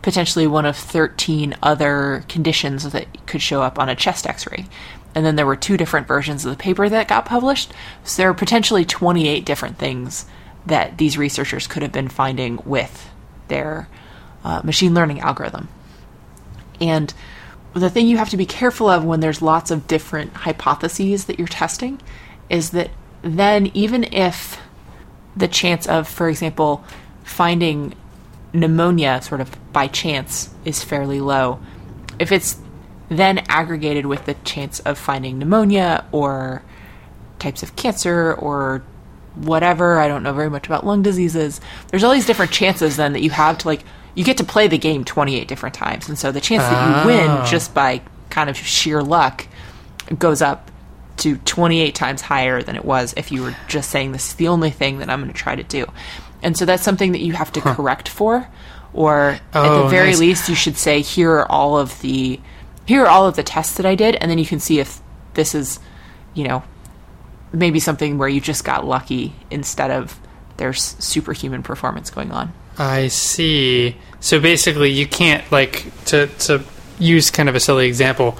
potentially 0.00 0.46
one 0.46 0.64
of 0.64 0.76
13 0.76 1.56
other 1.60 2.24
conditions 2.28 2.88
that 2.92 3.26
could 3.26 3.42
show 3.42 3.62
up 3.62 3.80
on 3.80 3.88
a 3.88 3.96
chest 3.96 4.28
x-ray. 4.28 4.66
And 5.12 5.26
then 5.26 5.34
there 5.34 5.44
were 5.44 5.56
two 5.56 5.76
different 5.76 6.06
versions 6.06 6.44
of 6.44 6.52
the 6.52 6.62
paper 6.62 6.88
that 6.88 7.08
got 7.08 7.26
published. 7.26 7.72
So 8.04 8.22
there 8.22 8.30
are 8.30 8.34
potentially 8.34 8.84
28 8.84 9.44
different 9.44 9.76
things 9.76 10.26
that 10.66 10.98
these 10.98 11.18
researchers 11.18 11.66
could 11.66 11.82
have 11.82 11.90
been 11.90 12.06
finding 12.06 12.60
with 12.64 13.10
their 13.48 13.88
uh, 14.44 14.60
machine 14.62 14.94
learning 14.94 15.18
algorithm. 15.18 15.68
And 16.80 17.12
the 17.80 17.90
thing 17.90 18.08
you 18.08 18.16
have 18.16 18.30
to 18.30 18.36
be 18.36 18.46
careful 18.46 18.88
of 18.88 19.04
when 19.04 19.20
there's 19.20 19.42
lots 19.42 19.70
of 19.70 19.86
different 19.86 20.32
hypotheses 20.32 21.26
that 21.26 21.38
you're 21.38 21.48
testing 21.48 22.00
is 22.48 22.70
that 22.70 22.90
then 23.22 23.70
even 23.74 24.04
if 24.12 24.58
the 25.36 25.48
chance 25.48 25.86
of, 25.86 26.08
for 26.08 26.28
example, 26.28 26.84
finding 27.24 27.94
pneumonia 28.52 29.20
sort 29.20 29.40
of 29.40 29.72
by 29.72 29.86
chance 29.86 30.54
is 30.64 30.82
fairly 30.82 31.20
low, 31.20 31.60
if 32.18 32.32
it's 32.32 32.58
then 33.08 33.38
aggregated 33.48 34.06
with 34.06 34.24
the 34.24 34.34
chance 34.44 34.80
of 34.80 34.98
finding 34.98 35.38
pneumonia 35.38 36.04
or 36.12 36.62
types 37.38 37.62
of 37.62 37.76
cancer 37.76 38.32
or 38.34 38.82
whatever, 39.34 39.98
I 39.98 40.08
don't 40.08 40.22
know 40.22 40.32
very 40.32 40.48
much 40.48 40.66
about 40.66 40.86
lung 40.86 41.02
diseases, 41.02 41.60
there's 41.88 42.02
all 42.02 42.12
these 42.12 42.26
different 42.26 42.52
chances 42.52 42.96
then 42.96 43.12
that 43.12 43.22
you 43.22 43.30
have 43.30 43.58
to 43.58 43.68
like 43.68 43.84
you 44.16 44.24
get 44.24 44.38
to 44.38 44.44
play 44.44 44.66
the 44.66 44.78
game 44.78 45.04
28 45.04 45.46
different 45.46 45.74
times. 45.76 46.08
And 46.08 46.18
so 46.18 46.32
the 46.32 46.40
chance 46.40 46.64
that 46.64 47.04
you 47.04 47.06
win 47.06 47.28
Ah. 47.30 47.46
just 47.46 47.72
by 47.72 48.00
kind 48.30 48.50
of 48.50 48.56
sheer 48.56 49.02
luck 49.02 49.46
goes 50.18 50.42
up 50.42 50.70
to 51.18 51.36
28 51.38 51.94
times 51.94 52.22
higher 52.22 52.62
than 52.62 52.74
it 52.76 52.84
was 52.84 53.14
if 53.16 53.30
you 53.30 53.42
were 53.42 53.54
just 53.68 53.88
saying 53.90 54.10
this 54.12 54.28
is 54.30 54.34
the 54.34 54.48
only 54.48 54.70
thing 54.70 54.98
that 54.98 55.08
I'm 55.08 55.20
going 55.20 55.32
to 55.32 55.38
try 55.38 55.54
to 55.54 55.62
do. 55.62 55.86
And 56.42 56.56
so 56.56 56.64
that's 56.64 56.82
something 56.82 57.12
that 57.12 57.20
you 57.20 57.32
have 57.34 57.52
to 57.52 57.60
correct 57.60 58.08
for 58.08 58.48
or 58.92 59.30
at 59.30 59.40
Oh, 59.54 59.84
the 59.84 59.88
very 59.88 60.08
nice. 60.10 60.18
least 60.20 60.48
you 60.48 60.54
should 60.54 60.76
say 60.76 61.00
here 61.02 61.30
are 61.32 61.50
all 61.50 61.78
of 61.78 62.00
the 62.02 62.40
here 62.86 63.02
are 63.04 63.08
all 63.08 63.26
of 63.26 63.36
the 63.36 63.42
tests 63.42 63.76
that 63.78 63.86
I 63.86 63.94
did 63.94 64.14
and 64.16 64.30
then 64.30 64.38
you 64.38 64.46
can 64.46 64.60
see 64.60 64.78
if 64.78 65.00
this 65.34 65.54
is 65.54 65.78
you 66.34 66.46
know 66.46 66.62
maybe 67.52 67.80
something 67.80 68.16
where 68.18 68.28
you 68.28 68.40
just 68.40 68.64
got 68.64 68.86
lucky 68.86 69.34
instead 69.50 69.90
of 69.90 70.18
there's 70.58 70.82
superhuman 70.98 71.62
performance 71.62 72.10
going 72.10 72.30
on. 72.32 72.52
I 72.78 73.08
see. 73.08 73.96
So 74.20 74.40
basically, 74.40 74.90
you 74.90 75.06
can't 75.06 75.50
like 75.50 75.92
to 76.06 76.26
to 76.26 76.62
use 76.98 77.30
kind 77.30 77.48
of 77.48 77.54
a 77.54 77.60
silly 77.60 77.86
example. 77.86 78.38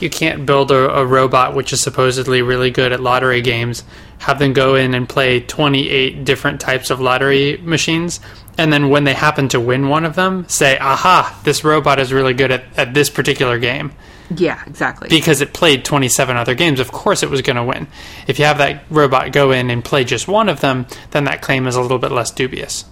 You 0.00 0.08
can't 0.08 0.46
build 0.46 0.70
a, 0.70 0.98
a 0.98 1.04
robot 1.04 1.54
which 1.54 1.72
is 1.74 1.82
supposedly 1.82 2.40
really 2.40 2.70
good 2.70 2.90
at 2.92 3.00
lottery 3.00 3.42
games, 3.42 3.84
have 4.18 4.38
them 4.38 4.54
go 4.54 4.74
in 4.74 4.94
and 4.94 5.06
play 5.06 5.40
28 5.40 6.24
different 6.24 6.58
types 6.58 6.88
of 6.88 7.00
lottery 7.00 7.58
machines, 7.58 8.18
and 8.56 8.72
then 8.72 8.88
when 8.88 9.04
they 9.04 9.12
happen 9.12 9.48
to 9.48 9.60
win 9.60 9.88
one 9.88 10.06
of 10.06 10.14
them, 10.14 10.48
say, 10.48 10.78
aha, 10.78 11.38
this 11.44 11.64
robot 11.64 11.98
is 11.98 12.14
really 12.14 12.32
good 12.32 12.50
at, 12.50 12.64
at 12.78 12.94
this 12.94 13.10
particular 13.10 13.58
game. 13.58 13.92
Yeah, 14.34 14.62
exactly. 14.66 15.08
Because 15.08 15.40
it 15.42 15.52
played 15.52 15.84
27 15.84 16.36
other 16.36 16.54
games, 16.54 16.80
of 16.80 16.92
course 16.92 17.22
it 17.22 17.30
was 17.30 17.42
going 17.42 17.56
to 17.56 17.64
win. 17.64 17.86
If 18.26 18.38
you 18.38 18.46
have 18.46 18.58
that 18.58 18.84
robot 18.88 19.32
go 19.32 19.50
in 19.50 19.70
and 19.70 19.84
play 19.84 20.04
just 20.04 20.28
one 20.28 20.48
of 20.48 20.60
them, 20.60 20.86
then 21.10 21.24
that 21.24 21.42
claim 21.42 21.66
is 21.66 21.76
a 21.76 21.82
little 21.82 21.98
bit 21.98 22.12
less 22.12 22.30
dubious. 22.30 22.84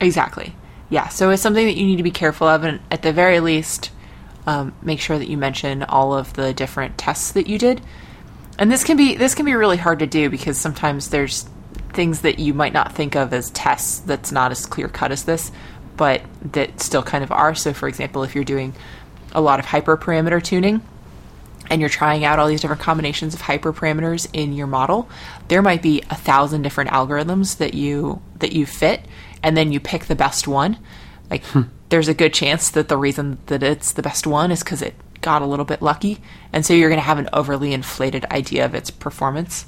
Exactly. 0.00 0.54
Yeah. 0.88 1.08
So 1.08 1.30
it's 1.30 1.42
something 1.42 1.66
that 1.66 1.76
you 1.76 1.86
need 1.86 1.96
to 1.96 2.02
be 2.02 2.10
careful 2.10 2.48
of, 2.48 2.64
and 2.64 2.80
at 2.90 3.02
the 3.02 3.12
very 3.12 3.40
least, 3.40 3.90
um, 4.46 4.74
make 4.82 5.00
sure 5.00 5.18
that 5.18 5.28
you 5.28 5.36
mention 5.36 5.82
all 5.84 6.14
of 6.14 6.32
the 6.34 6.52
different 6.54 6.98
tests 6.98 7.32
that 7.32 7.46
you 7.46 7.58
did. 7.58 7.80
And 8.58 8.70
this 8.70 8.84
can 8.84 8.96
be 8.96 9.16
this 9.16 9.34
can 9.34 9.46
be 9.46 9.54
really 9.54 9.76
hard 9.76 10.00
to 10.00 10.06
do 10.06 10.30
because 10.30 10.58
sometimes 10.58 11.10
there's 11.10 11.46
things 11.92 12.20
that 12.22 12.38
you 12.38 12.54
might 12.54 12.72
not 12.72 12.92
think 12.92 13.14
of 13.16 13.32
as 13.32 13.50
tests 13.50 13.98
that's 14.00 14.32
not 14.32 14.50
as 14.52 14.66
clear 14.66 14.88
cut 14.88 15.12
as 15.12 15.24
this. 15.24 15.52
but 15.96 16.22
that 16.52 16.80
still 16.80 17.02
kind 17.02 17.22
of 17.22 17.30
are. 17.30 17.54
So, 17.54 17.74
for 17.74 17.86
example, 17.86 18.22
if 18.22 18.34
you're 18.34 18.44
doing 18.44 18.74
a 19.32 19.40
lot 19.40 19.58
of 19.60 19.66
hyperparameter 19.66 20.42
tuning 20.42 20.80
and 21.68 21.78
you're 21.80 21.90
trying 21.90 22.24
out 22.24 22.38
all 22.38 22.48
these 22.48 22.62
different 22.62 22.80
combinations 22.80 23.34
of 23.34 23.42
hyperparameters 23.42 24.26
in 24.32 24.54
your 24.54 24.66
model, 24.66 25.10
there 25.48 25.60
might 25.62 25.82
be 25.82 26.02
a 26.08 26.14
thousand 26.14 26.62
different 26.62 26.88
algorithms 26.90 27.58
that 27.58 27.74
you 27.74 28.22
that 28.38 28.52
you 28.52 28.64
fit, 28.64 29.02
and 29.42 29.56
then 29.56 29.72
you 29.72 29.80
pick 29.80 30.06
the 30.06 30.14
best 30.14 30.48
one. 30.48 30.78
Like, 31.30 31.44
there's 31.88 32.08
a 32.08 32.14
good 32.14 32.34
chance 32.34 32.70
that 32.70 32.88
the 32.88 32.96
reason 32.96 33.38
that 33.46 33.62
it's 33.62 33.92
the 33.92 34.02
best 34.02 34.26
one 34.26 34.50
is 34.50 34.62
because 34.62 34.82
it 34.82 34.94
got 35.20 35.42
a 35.42 35.46
little 35.46 35.64
bit 35.64 35.82
lucky, 35.82 36.18
and 36.52 36.64
so 36.64 36.72
you're 36.74 36.88
going 36.88 37.00
to 37.00 37.04
have 37.04 37.18
an 37.18 37.28
overly 37.32 37.72
inflated 37.72 38.24
idea 38.26 38.64
of 38.64 38.74
its 38.74 38.90
performance. 38.90 39.66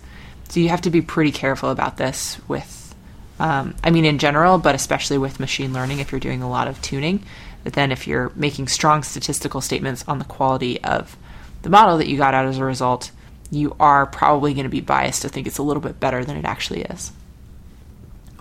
So 0.49 0.61
you 0.61 0.69
have 0.69 0.83
to 0.83 0.91
be 0.91 1.03
pretty 1.03 1.33
careful 1.33 1.71
about 1.71 1.97
this 1.97 2.39
with, 2.49 2.95
um, 3.39 3.75
I 3.83 3.91
mean, 3.91 4.05
in 4.05 4.19
general, 4.19 4.59
but 4.59 4.75
especially 4.75 5.19
with 5.19 5.41
machine 5.41 5.73
learning 5.73 5.99
if 5.99 6.13
you're 6.13 6.21
doing 6.21 6.43
a 6.43 6.51
lot 6.51 6.69
of 6.69 6.81
tuning. 6.83 7.25
But 7.65 7.75
then 7.75 7.93
if 7.93 8.07
you're 8.07 8.33
making 8.35 8.69
strong 8.69 9.03
statistical 9.03 9.61
statements 9.61 10.05
on 10.09 10.19
the 10.19 10.25
quality 10.25 10.83
of 10.83 11.17
the 11.63 11.71
model 11.71 11.99
that 11.99 12.09
you 12.09 12.17
got 12.17 12.35
out 12.35 12.47
as 12.47 12.59
a 12.59 12.65
result, 12.65 13.13
you 13.51 13.77
are 13.79 14.05
probably 14.07 14.53
going 14.53 14.65
to 14.65 14.71
be 14.71 14.81
biased 14.81 15.23
to 15.23 15.29
think 15.29 15.47
it's 15.47 15.59
a 15.59 15.63
little 15.63 15.83
bit 15.83 16.01
better 16.01 16.25
than 16.25 16.37
it 16.37 16.45
actually 16.45 16.83
is. 16.83 17.13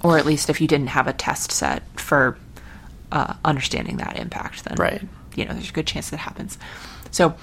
Or 0.03 0.17
at 0.17 0.25
least 0.25 0.49
if 0.49 0.59
you 0.61 0.67
didn't 0.67 0.87
have 0.87 1.07
a 1.07 1.13
test 1.13 1.51
set 1.51 1.83
for 1.99 2.37
uh, 3.11 3.33
understanding 3.45 3.97
that 3.97 4.17
impact, 4.17 4.63
then 4.65 4.75
Right. 4.77 5.01
you 5.35 5.45
know 5.45 5.53
there's 5.53 5.69
a 5.69 5.73
good 5.73 5.87
chance 5.87 6.09
that 6.09 6.17
happens. 6.17 6.57
So 7.11 7.35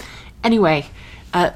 anyway, 0.42 0.86
uh, 1.32 1.50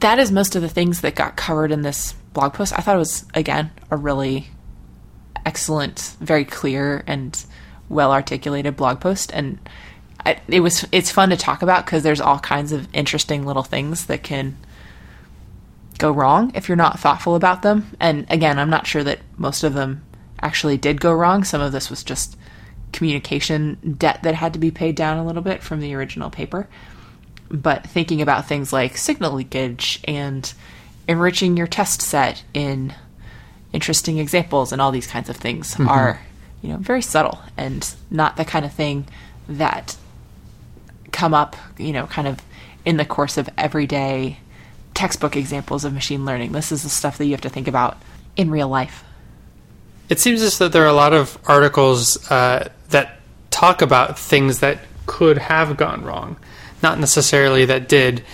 that 0.00 0.18
is 0.18 0.30
most 0.32 0.56
of 0.56 0.62
the 0.62 0.68
things 0.68 1.02
that 1.02 1.14
got 1.14 1.36
covered 1.36 1.72
in 1.72 1.82
this 1.82 2.14
blog 2.32 2.54
post. 2.54 2.72
I 2.78 2.80
thought 2.82 2.94
it 2.96 2.98
was 2.98 3.24
again 3.34 3.70
a 3.90 3.96
really 3.96 4.48
excellent, 5.44 6.16
very 6.20 6.44
clear 6.44 7.02
and 7.06 7.44
well 7.88 8.12
articulated 8.12 8.76
blog 8.76 9.00
post, 9.00 9.32
and 9.34 9.58
I, 10.24 10.40
it 10.48 10.60
was 10.60 10.86
it's 10.92 11.10
fun 11.10 11.30
to 11.30 11.36
talk 11.36 11.62
about 11.62 11.84
because 11.84 12.02
there's 12.02 12.20
all 12.20 12.38
kinds 12.38 12.72
of 12.72 12.88
interesting 12.94 13.44
little 13.44 13.62
things 13.62 14.06
that 14.06 14.22
can 14.22 14.56
go 16.00 16.10
wrong 16.10 16.50
if 16.54 16.68
you're 16.68 16.76
not 16.76 16.98
thoughtful 16.98 17.36
about 17.36 17.62
them. 17.62 17.92
And 18.00 18.26
again, 18.28 18.58
I'm 18.58 18.70
not 18.70 18.86
sure 18.86 19.04
that 19.04 19.20
most 19.36 19.62
of 19.62 19.74
them 19.74 20.02
actually 20.42 20.78
did 20.78 21.00
go 21.00 21.12
wrong. 21.12 21.44
Some 21.44 21.60
of 21.60 21.70
this 21.70 21.90
was 21.90 22.02
just 22.02 22.36
communication 22.92 23.96
debt 23.98 24.22
that 24.24 24.34
had 24.34 24.54
to 24.54 24.58
be 24.58 24.70
paid 24.72 24.96
down 24.96 25.18
a 25.18 25.26
little 25.26 25.42
bit 25.42 25.62
from 25.62 25.80
the 25.80 25.94
original 25.94 26.30
paper. 26.30 26.68
But 27.50 27.86
thinking 27.86 28.22
about 28.22 28.48
things 28.48 28.72
like 28.72 28.96
signal 28.96 29.32
leakage 29.32 30.00
and 30.04 30.52
enriching 31.06 31.56
your 31.56 31.66
test 31.66 32.00
set 32.00 32.42
in 32.54 32.94
interesting 33.72 34.18
examples 34.18 34.72
and 34.72 34.80
all 34.80 34.90
these 34.90 35.06
kinds 35.06 35.28
of 35.28 35.36
things 35.36 35.74
mm-hmm. 35.74 35.88
are, 35.88 36.20
you 36.62 36.70
know, 36.70 36.78
very 36.78 37.02
subtle 37.02 37.40
and 37.56 37.94
not 38.10 38.36
the 38.36 38.44
kind 38.44 38.64
of 38.64 38.72
thing 38.72 39.06
that 39.48 39.96
come 41.12 41.34
up, 41.34 41.56
you 41.76 41.92
know, 41.92 42.06
kind 42.06 42.26
of 42.26 42.40
in 42.84 42.96
the 42.96 43.04
course 43.04 43.36
of 43.36 43.48
everyday 43.58 44.38
textbook 44.94 45.36
examples 45.36 45.84
of 45.84 45.92
machine 45.92 46.24
learning. 46.24 46.52
This 46.52 46.72
is 46.72 46.82
the 46.82 46.88
stuff 46.88 47.18
that 47.18 47.26
you 47.26 47.32
have 47.32 47.40
to 47.42 47.48
think 47.48 47.68
about 47.68 47.98
in 48.36 48.50
real 48.50 48.68
life. 48.68 49.04
It 50.08 50.18
seems 50.18 50.42
as 50.42 50.58
though 50.58 50.68
there 50.68 50.82
are 50.82 50.88
a 50.88 50.92
lot 50.92 51.12
of 51.12 51.38
articles 51.46 52.30
uh, 52.30 52.68
that 52.88 53.20
talk 53.50 53.82
about 53.82 54.18
things 54.18 54.60
that 54.60 54.78
could 55.06 55.38
have 55.38 55.76
gone 55.76 56.04
wrong, 56.04 56.36
not 56.82 56.98
necessarily 56.98 57.64
that 57.66 57.88
did. 57.88 58.24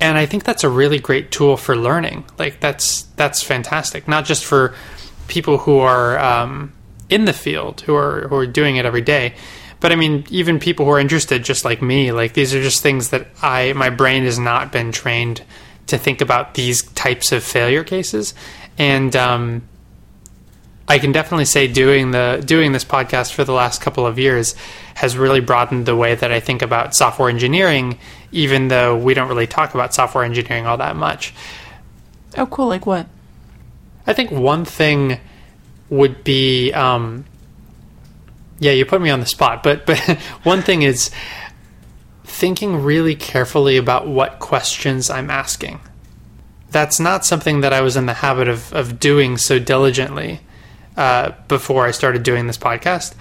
And 0.00 0.16
I 0.16 0.26
think 0.26 0.44
that's 0.44 0.64
a 0.64 0.68
really 0.68 0.98
great 0.98 1.30
tool 1.30 1.56
for 1.56 1.76
learning. 1.76 2.24
Like 2.38 2.60
that's 2.60 3.02
that's 3.16 3.42
fantastic. 3.42 4.08
Not 4.08 4.24
just 4.24 4.44
for 4.44 4.74
people 5.28 5.58
who 5.58 5.78
are 5.78 6.18
um, 6.18 6.72
in 7.08 7.26
the 7.26 7.32
field, 7.32 7.82
who 7.82 7.94
are 7.94 8.26
who 8.28 8.36
are 8.36 8.46
doing 8.46 8.76
it 8.76 8.86
every 8.86 9.02
day, 9.02 9.34
but 9.78 9.92
I 9.92 9.96
mean 9.96 10.24
even 10.30 10.58
people 10.58 10.86
who 10.86 10.92
are 10.92 11.00
interested, 11.00 11.44
just 11.44 11.64
like 11.64 11.82
me. 11.82 12.12
Like 12.12 12.32
these 12.32 12.54
are 12.54 12.62
just 12.62 12.82
things 12.82 13.10
that 13.10 13.28
I 13.42 13.72
my 13.74 13.90
brain 13.90 14.24
has 14.24 14.38
not 14.38 14.72
been 14.72 14.92
trained 14.92 15.42
to 15.90 15.98
think 15.98 16.20
about 16.20 16.54
these 16.54 16.82
types 16.82 17.32
of 17.32 17.44
failure 17.44 17.84
cases, 17.84 18.34
and 18.78 19.14
um, 19.14 19.62
I 20.90 20.98
can 20.98 21.12
definitely 21.12 21.44
say 21.44 21.68
doing 21.68 22.10
the 22.10 22.42
doing 22.44 22.72
this 22.72 22.84
podcast 22.84 23.32
for 23.32 23.44
the 23.44 23.52
last 23.52 23.80
couple 23.80 24.04
of 24.04 24.18
years 24.18 24.56
has 24.94 25.16
really 25.16 25.38
broadened 25.38 25.86
the 25.86 25.94
way 25.94 26.16
that 26.16 26.32
I 26.32 26.40
think 26.40 26.62
about 26.62 26.96
software 26.96 27.28
engineering, 27.28 27.96
even 28.32 28.66
though 28.66 28.96
we 28.96 29.14
don't 29.14 29.28
really 29.28 29.46
talk 29.46 29.72
about 29.74 29.94
software 29.94 30.24
engineering 30.24 30.66
all 30.66 30.78
that 30.78 30.96
much. 30.96 31.32
Oh, 32.36 32.46
cool. 32.46 32.66
Like 32.66 32.86
what? 32.86 33.06
I 34.04 34.14
think 34.14 34.32
one 34.32 34.64
thing 34.64 35.20
would 35.90 36.24
be, 36.24 36.72
um, 36.72 37.24
yeah, 38.58 38.72
you 38.72 38.84
put 38.84 39.00
me 39.00 39.10
on 39.10 39.20
the 39.20 39.26
spot, 39.26 39.62
but 39.62 39.86
but 39.86 39.98
one 40.42 40.62
thing 40.62 40.82
is 40.82 41.12
thinking 42.40 42.82
really 42.82 43.14
carefully 43.14 43.76
about 43.76 44.08
what 44.08 44.38
questions 44.38 45.10
I'm 45.10 45.30
asking. 45.30 45.80
That's 46.70 46.98
not 46.98 47.24
something 47.24 47.60
that 47.60 47.72
I 47.72 47.82
was 47.82 47.96
in 47.96 48.06
the 48.06 48.14
habit 48.14 48.48
of 48.48 48.72
of 48.72 48.98
doing 48.98 49.36
so 49.36 49.58
diligently 49.58 50.40
uh, 50.96 51.32
before 51.48 51.86
I 51.86 51.90
started 51.90 52.22
doing 52.22 52.46
this 52.46 52.58
podcast. 52.58 53.14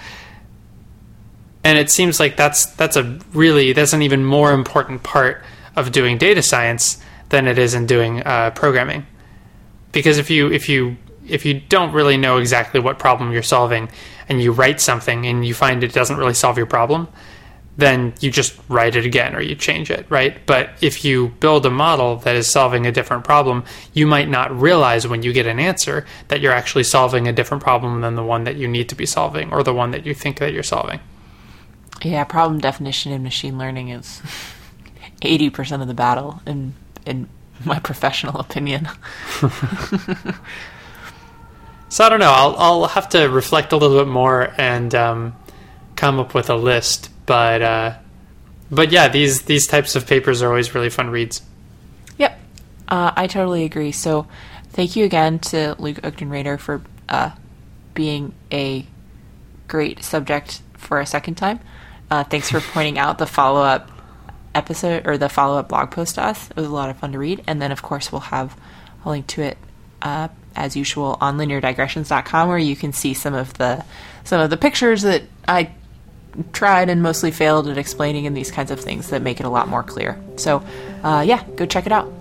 And 1.63 1.77
it 1.77 1.91
seems 1.91 2.19
like 2.19 2.38
that's 2.38 2.65
that's 2.65 2.95
a 2.95 3.19
really 3.34 3.73
that's 3.73 3.93
an 3.93 4.01
even 4.01 4.23
more 4.23 4.53
important 4.53 5.03
part 5.03 5.43
of 5.75 5.91
doing 5.91 6.17
data 6.17 6.41
science 6.41 6.97
than 7.27 7.45
it 7.45 7.60
is 7.60 7.73
in 7.73 7.86
doing 7.86 8.23
uh, 8.23 8.51
programming 8.51 9.05
because 9.91 10.17
if 10.17 10.29
you 10.29 10.51
if 10.51 10.69
you 10.69 10.97
if 11.27 11.45
you 11.45 11.60
don't 11.60 11.91
really 11.91 12.17
know 12.17 12.38
exactly 12.38 12.79
what 12.79 12.97
problem 12.97 13.32
you're 13.32 13.43
solving 13.43 13.89
and 14.27 14.41
you 14.41 14.51
write 14.51 14.82
something 14.82 15.25
and 15.25 15.45
you 15.45 15.53
find 15.53 15.84
it 15.84 15.93
doesn't 15.93 16.17
really 16.17 16.34
solve 16.34 16.58
your 16.58 16.65
problem 16.65 17.08
then 17.79 18.13
you 18.19 18.31
just 18.31 18.57
write 18.67 18.95
it 18.95 19.05
again 19.05 19.35
or 19.35 19.41
you 19.41 19.55
change 19.55 19.89
it 19.89 20.05
right 20.09 20.45
but 20.45 20.69
if 20.81 21.03
you 21.05 21.29
build 21.39 21.65
a 21.65 21.69
model 21.69 22.17
that 22.17 22.35
is 22.35 22.51
solving 22.51 22.85
a 22.85 22.91
different 22.91 23.23
problem 23.23 23.63
you 23.93 24.05
might 24.05 24.29
not 24.29 24.51
realize 24.59 25.07
when 25.07 25.23
you 25.23 25.33
get 25.33 25.45
an 25.45 25.59
answer 25.59 26.05
that 26.27 26.41
you're 26.41 26.53
actually 26.53 26.83
solving 26.83 27.27
a 27.27 27.33
different 27.33 27.63
problem 27.63 28.01
than 28.01 28.15
the 28.15 28.23
one 28.23 28.43
that 28.43 28.55
you 28.55 28.67
need 28.67 28.89
to 28.89 28.95
be 28.95 29.05
solving 29.05 29.51
or 29.51 29.63
the 29.63 29.73
one 29.73 29.91
that 29.91 30.05
you 30.05 30.13
think 30.13 30.39
that 30.39 30.53
you're 30.53 30.63
solving 30.63 30.99
Yeah, 32.03 32.23
problem 32.23 32.59
definition 32.59 33.11
in 33.11 33.23
machine 33.23 33.57
learning 33.57 33.89
is 33.89 34.21
80% 35.21 35.81
of 35.81 35.87
the 35.87 35.93
battle 35.93 36.41
in 36.45 36.73
in 37.05 37.27
my 37.65 37.79
professional 37.79 38.39
opinion. 38.39 38.87
So 41.89 42.05
I 42.05 42.09
don't 42.09 42.19
know. 42.19 42.31
I'll 42.31 42.55
I'll 42.57 42.87
have 42.87 43.09
to 43.09 43.25
reflect 43.25 43.73
a 43.73 43.77
little 43.77 43.97
bit 43.97 44.07
more 44.07 44.53
and 44.57 44.93
um, 44.93 45.35
come 45.95 46.19
up 46.19 46.35
with 46.35 46.49
a 46.49 46.55
list. 46.55 47.09
But 47.29 47.61
uh, 47.61 47.93
but 48.71 48.91
yeah, 48.91 49.07
these 49.07 49.43
these 49.43 49.67
types 49.67 49.95
of 49.95 50.07
papers 50.07 50.41
are 50.41 50.47
always 50.47 50.73
really 50.73 50.89
fun 50.89 51.11
reads. 51.11 51.43
Yep, 52.17 52.39
uh, 52.87 53.11
I 53.15 53.27
totally 53.27 53.65
agree. 53.65 53.91
So, 53.91 54.25
thank 54.69 54.95
you 54.95 55.05
again 55.05 55.37
to 55.53 55.75
Luke 55.77 55.97
Oakden 55.97 56.59
for 56.59 56.81
uh, 57.07 57.29
being 57.93 58.33
a 58.51 58.87
great 59.67 60.03
subject 60.03 60.63
for 60.73 60.99
a 60.99 61.05
second 61.05 61.35
time. 61.35 61.59
Uh, 62.09 62.23
thanks 62.23 62.49
for 62.49 62.61
pointing 62.61 62.97
out 62.97 63.19
the 63.19 63.27
follow 63.27 63.61
up 63.61 63.91
episode 64.55 65.05
or 65.05 65.19
the 65.19 65.29
follow 65.29 65.59
up 65.59 65.69
blog 65.69 65.91
post 65.91 66.15
to 66.15 66.23
us. 66.23 66.49
It 66.49 66.55
was 66.55 66.65
a 66.65 66.73
lot 66.73 66.89
of 66.89 66.97
fun 66.97 67.11
to 67.11 67.19
read. 67.19 67.43
And 67.45 67.61
then, 67.61 67.71
of 67.71 67.83
course, 67.83 68.11
we'll 68.11 68.21
have 68.21 68.57
a 69.05 69.09
link 69.09 69.27
to 69.27 69.43
it 69.43 69.59
uh, 70.01 70.29
as 70.55 70.75
usual 70.75 71.15
on 71.21 71.37
lineardigressions.com 71.37 72.49
where 72.49 72.57
you 72.57 72.75
can 72.75 72.91
see 72.91 73.13
some 73.13 73.35
of 73.35 73.53
the 73.59 73.85
some 74.23 74.41
of 74.41 74.49
the 74.49 74.57
pictures 74.57 75.03
that 75.03 75.23
I 75.47 75.69
tried 76.53 76.89
and 76.89 77.01
mostly 77.01 77.31
failed 77.31 77.67
at 77.67 77.77
explaining 77.77 78.25
in 78.25 78.33
these 78.33 78.51
kinds 78.51 78.71
of 78.71 78.79
things 78.79 79.09
that 79.09 79.21
make 79.21 79.39
it 79.39 79.45
a 79.45 79.49
lot 79.49 79.67
more 79.67 79.83
clear. 79.83 80.19
So, 80.35 80.63
uh, 81.03 81.23
yeah, 81.25 81.43
go 81.55 81.65
check 81.65 81.85
it 81.85 81.91
out. 81.91 82.11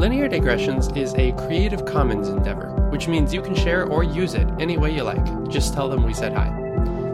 Linear 0.00 0.28
Digressions 0.28 0.88
is 0.96 1.12
a 1.14 1.32
Creative 1.32 1.84
Commons 1.84 2.28
endeavor, 2.28 2.70
which 2.90 3.06
means 3.06 3.34
you 3.34 3.42
can 3.42 3.54
share 3.54 3.86
or 3.86 4.02
use 4.02 4.32
it 4.32 4.48
any 4.58 4.78
way 4.78 4.94
you 4.94 5.02
like. 5.02 5.22
Just 5.50 5.74
tell 5.74 5.90
them 5.90 6.04
we 6.04 6.14
said 6.14 6.32
hi. 6.32 6.48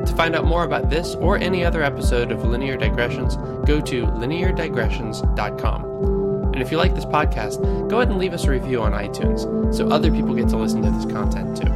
To 0.05 0.15
find 0.15 0.37
out 0.37 0.45
more 0.45 0.63
about 0.63 0.89
this 0.89 1.17
or 1.17 1.37
any 1.37 1.65
other 1.65 1.83
episode 1.83 2.31
of 2.31 2.45
Linear 2.45 2.77
Digressions, 2.77 3.35
go 3.67 3.81
to 3.81 4.07
lineardigressions.com. 4.07 6.16
And 6.57 6.63
if 6.63 6.73
you 6.73 6.79
like 6.79 6.95
this 6.95 7.05
podcast, 7.05 7.61
go 7.91 7.99
ahead 7.99 8.09
and 8.09 8.17
leave 8.17 8.33
us 8.33 8.45
a 8.45 8.51
review 8.51 8.81
on 8.81 8.93
iTunes 8.93 9.75
so 9.75 9.87
other 9.91 10.11
people 10.11 10.35
get 10.35 10.49
to 10.49 10.57
listen 10.57 10.81
to 10.81 10.91
this 10.91 11.05
content 11.05 11.55
too. 11.55 11.69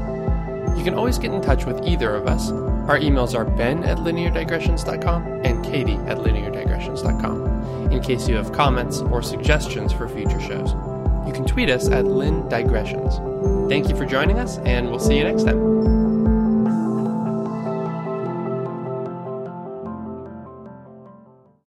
You 0.75 0.83
can 0.83 0.95
always 0.95 1.19
get 1.19 1.35
in 1.35 1.43
touch 1.43 1.67
with 1.67 1.87
either 1.87 2.15
of 2.15 2.27
us. 2.27 2.51
Our 2.51 2.99
emails 2.99 3.35
are 3.35 3.45
ben 3.45 3.85
at 3.85 3.99
lineardigressions.com 3.99 5.43
and 5.45 5.63
katie 5.63 5.97
at 6.07 6.17
lineardigressions.com 6.17 7.93
in 7.93 8.01
case 8.01 8.27
you 8.27 8.37
have 8.37 8.53
comments 8.53 9.01
or 9.01 9.21
suggestions 9.21 9.93
for 9.93 10.09
future 10.09 10.41
shows. 10.41 10.73
You 11.27 11.35
can 11.35 11.45
tweet 11.45 11.69
us 11.69 11.91
at 11.91 12.07
lindigressions. 12.07 13.69
Thank 13.69 13.91
you 13.91 13.97
for 13.97 14.07
joining 14.07 14.39
us, 14.39 14.57
and 14.61 14.89
we'll 14.89 14.99
see 14.99 15.19
you 15.19 15.25
next 15.25 15.45
time. 15.45 16.00